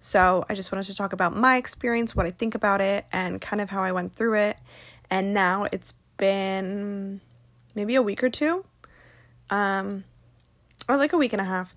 so 0.00 0.44
i 0.50 0.54
just 0.54 0.70
wanted 0.70 0.84
to 0.84 0.94
talk 0.94 1.14
about 1.14 1.34
my 1.34 1.56
experience 1.56 2.14
what 2.14 2.26
i 2.26 2.30
think 2.30 2.54
about 2.54 2.80
it 2.80 3.06
and 3.12 3.40
kind 3.40 3.62
of 3.62 3.70
how 3.70 3.82
i 3.82 3.90
went 3.90 4.14
through 4.14 4.34
it 4.34 4.58
and 5.10 5.34
now 5.34 5.66
it's 5.72 5.94
been 6.16 7.20
maybe 7.74 7.94
a 7.94 8.02
week 8.02 8.22
or 8.22 8.28
two 8.28 8.64
um 9.48 10.04
or 10.88 10.96
like 10.96 11.12
a 11.12 11.18
week 11.18 11.32
and 11.32 11.40
a 11.40 11.44
half 11.44 11.74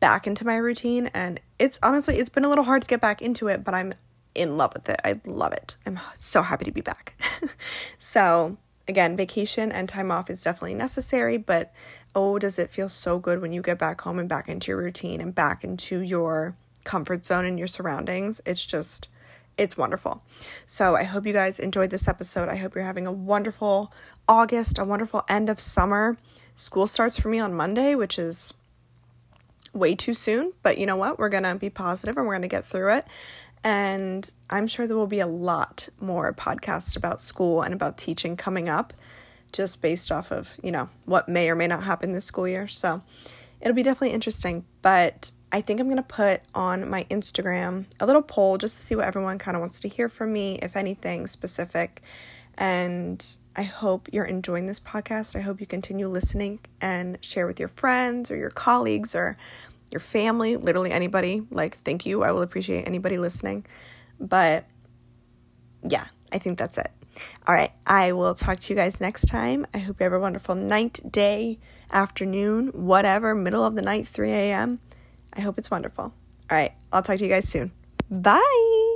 back 0.00 0.26
into 0.26 0.44
my 0.44 0.56
routine 0.56 1.10
and 1.14 1.40
it's 1.58 1.78
honestly 1.82 2.16
it's 2.16 2.28
been 2.28 2.44
a 2.44 2.48
little 2.48 2.64
hard 2.64 2.82
to 2.82 2.88
get 2.88 3.00
back 3.00 3.22
into 3.22 3.48
it 3.48 3.64
but 3.64 3.74
i'm 3.74 3.94
in 4.34 4.56
love 4.56 4.72
with 4.74 4.88
it. 4.88 5.00
I 5.04 5.20
love 5.24 5.52
it. 5.52 5.76
I'm 5.86 5.98
so 6.16 6.42
happy 6.42 6.64
to 6.64 6.72
be 6.72 6.80
back. 6.80 7.20
so, 7.98 8.58
again, 8.88 9.16
vacation 9.16 9.72
and 9.72 9.88
time 9.88 10.10
off 10.10 10.28
is 10.28 10.42
definitely 10.42 10.74
necessary, 10.74 11.36
but 11.36 11.72
oh, 12.14 12.38
does 12.38 12.58
it 12.58 12.70
feel 12.70 12.88
so 12.88 13.18
good 13.18 13.40
when 13.40 13.52
you 13.52 13.62
get 13.62 13.78
back 13.78 14.00
home 14.00 14.18
and 14.18 14.28
back 14.28 14.48
into 14.48 14.70
your 14.70 14.78
routine 14.78 15.20
and 15.20 15.34
back 15.34 15.64
into 15.64 16.00
your 16.00 16.56
comfort 16.84 17.24
zone 17.24 17.44
and 17.44 17.58
your 17.58 17.68
surroundings? 17.68 18.40
It's 18.44 18.64
just, 18.66 19.08
it's 19.56 19.76
wonderful. 19.76 20.22
So, 20.66 20.96
I 20.96 21.04
hope 21.04 21.26
you 21.26 21.32
guys 21.32 21.58
enjoyed 21.58 21.90
this 21.90 22.08
episode. 22.08 22.48
I 22.48 22.56
hope 22.56 22.74
you're 22.74 22.84
having 22.84 23.06
a 23.06 23.12
wonderful 23.12 23.92
August, 24.28 24.78
a 24.78 24.84
wonderful 24.84 25.24
end 25.28 25.48
of 25.48 25.60
summer. 25.60 26.16
School 26.54 26.86
starts 26.86 27.18
for 27.18 27.28
me 27.28 27.38
on 27.38 27.54
Monday, 27.54 27.94
which 27.94 28.18
is 28.18 28.54
way 29.72 29.94
too 29.94 30.14
soon, 30.14 30.52
but 30.62 30.78
you 30.78 30.86
know 30.86 30.96
what? 30.96 31.18
We're 31.18 31.28
going 31.28 31.42
to 31.42 31.56
be 31.56 31.70
positive 31.70 32.16
and 32.16 32.26
we're 32.26 32.34
going 32.34 32.42
to 32.42 32.48
get 32.48 32.64
through 32.64 32.92
it. 32.94 33.06
And 33.62 34.30
I'm 34.50 34.66
sure 34.66 34.86
there 34.86 34.96
will 34.96 35.06
be 35.06 35.20
a 35.20 35.26
lot 35.26 35.88
more 36.00 36.32
podcasts 36.32 36.96
about 36.96 37.20
school 37.20 37.62
and 37.62 37.74
about 37.74 37.96
teaching 37.96 38.36
coming 38.36 38.68
up, 38.68 38.92
just 39.52 39.80
based 39.80 40.12
off 40.12 40.30
of, 40.30 40.56
you 40.62 40.70
know, 40.70 40.90
what 41.06 41.28
may 41.28 41.50
or 41.50 41.54
may 41.54 41.66
not 41.66 41.82
happen 41.82 42.12
this 42.12 42.26
school 42.26 42.46
year. 42.46 42.68
So 42.68 43.02
it'll 43.64 43.74
be 43.74 43.82
definitely 43.82 44.14
interesting. 44.14 44.64
But 44.82 45.32
I 45.50 45.60
think 45.62 45.80
I'm 45.80 45.86
going 45.86 45.96
to 45.96 46.02
put 46.02 46.42
on 46.54 46.88
my 46.88 47.04
Instagram 47.04 47.86
a 47.98 48.06
little 48.06 48.22
poll 48.22 48.58
just 48.58 48.76
to 48.76 48.82
see 48.82 48.94
what 48.94 49.06
everyone 49.06 49.38
kind 49.38 49.56
of 49.56 49.60
wants 49.60 49.80
to 49.80 49.88
hear 49.88 50.08
from 50.08 50.32
me, 50.32 50.58
if 50.62 50.76
anything 50.76 51.26
specific. 51.26 52.02
And 52.56 53.26
I 53.56 53.62
hope 53.62 54.08
you're 54.12 54.26
enjoying 54.26 54.66
this 54.66 54.78
podcast. 54.78 55.34
I 55.34 55.40
hope 55.40 55.60
you 55.60 55.66
continue 55.66 56.06
listening 56.06 56.60
and 56.80 57.18
share 57.24 57.46
with 57.46 57.58
your 57.58 57.68
friends 57.68 58.30
or 58.30 58.36
your 58.36 58.50
colleagues 58.50 59.14
or 59.14 59.36
your 59.90 60.00
family, 60.00 60.56
literally 60.56 60.92
anybody. 60.92 61.46
Like, 61.50 61.78
thank 61.78 62.04
you. 62.04 62.22
I 62.22 62.32
will 62.32 62.42
appreciate 62.42 62.86
anybody 62.86 63.16
listening. 63.16 63.64
But 64.20 64.66
yeah, 65.82 66.06
I 66.30 66.38
think 66.38 66.58
that's 66.58 66.78
it. 66.78 66.90
All 67.46 67.54
right, 67.54 67.72
I 67.86 68.12
will 68.12 68.34
talk 68.34 68.58
to 68.58 68.72
you 68.72 68.76
guys 68.76 69.00
next 69.00 69.26
time. 69.26 69.66
I 69.72 69.78
hope 69.78 70.00
you 70.00 70.04
have 70.04 70.12
a 70.12 70.18
wonderful 70.18 70.56
night, 70.56 71.00
day, 71.10 71.58
afternoon, 71.94 72.68
whatever, 72.68 73.34
middle 73.34 73.64
of 73.64 73.76
the 73.76 73.82
night, 73.82 74.06
3 74.06 74.30
a.m. 74.30 74.80
I 75.32 75.40
hope 75.40 75.58
it's 75.58 75.70
wonderful. 75.70 76.04
All 76.04 76.12
right, 76.50 76.72
I'll 76.92 77.02
talk 77.02 77.18
to 77.18 77.24
you 77.24 77.30
guys 77.30 77.48
soon. 77.48 77.72
Bye. 78.10 78.93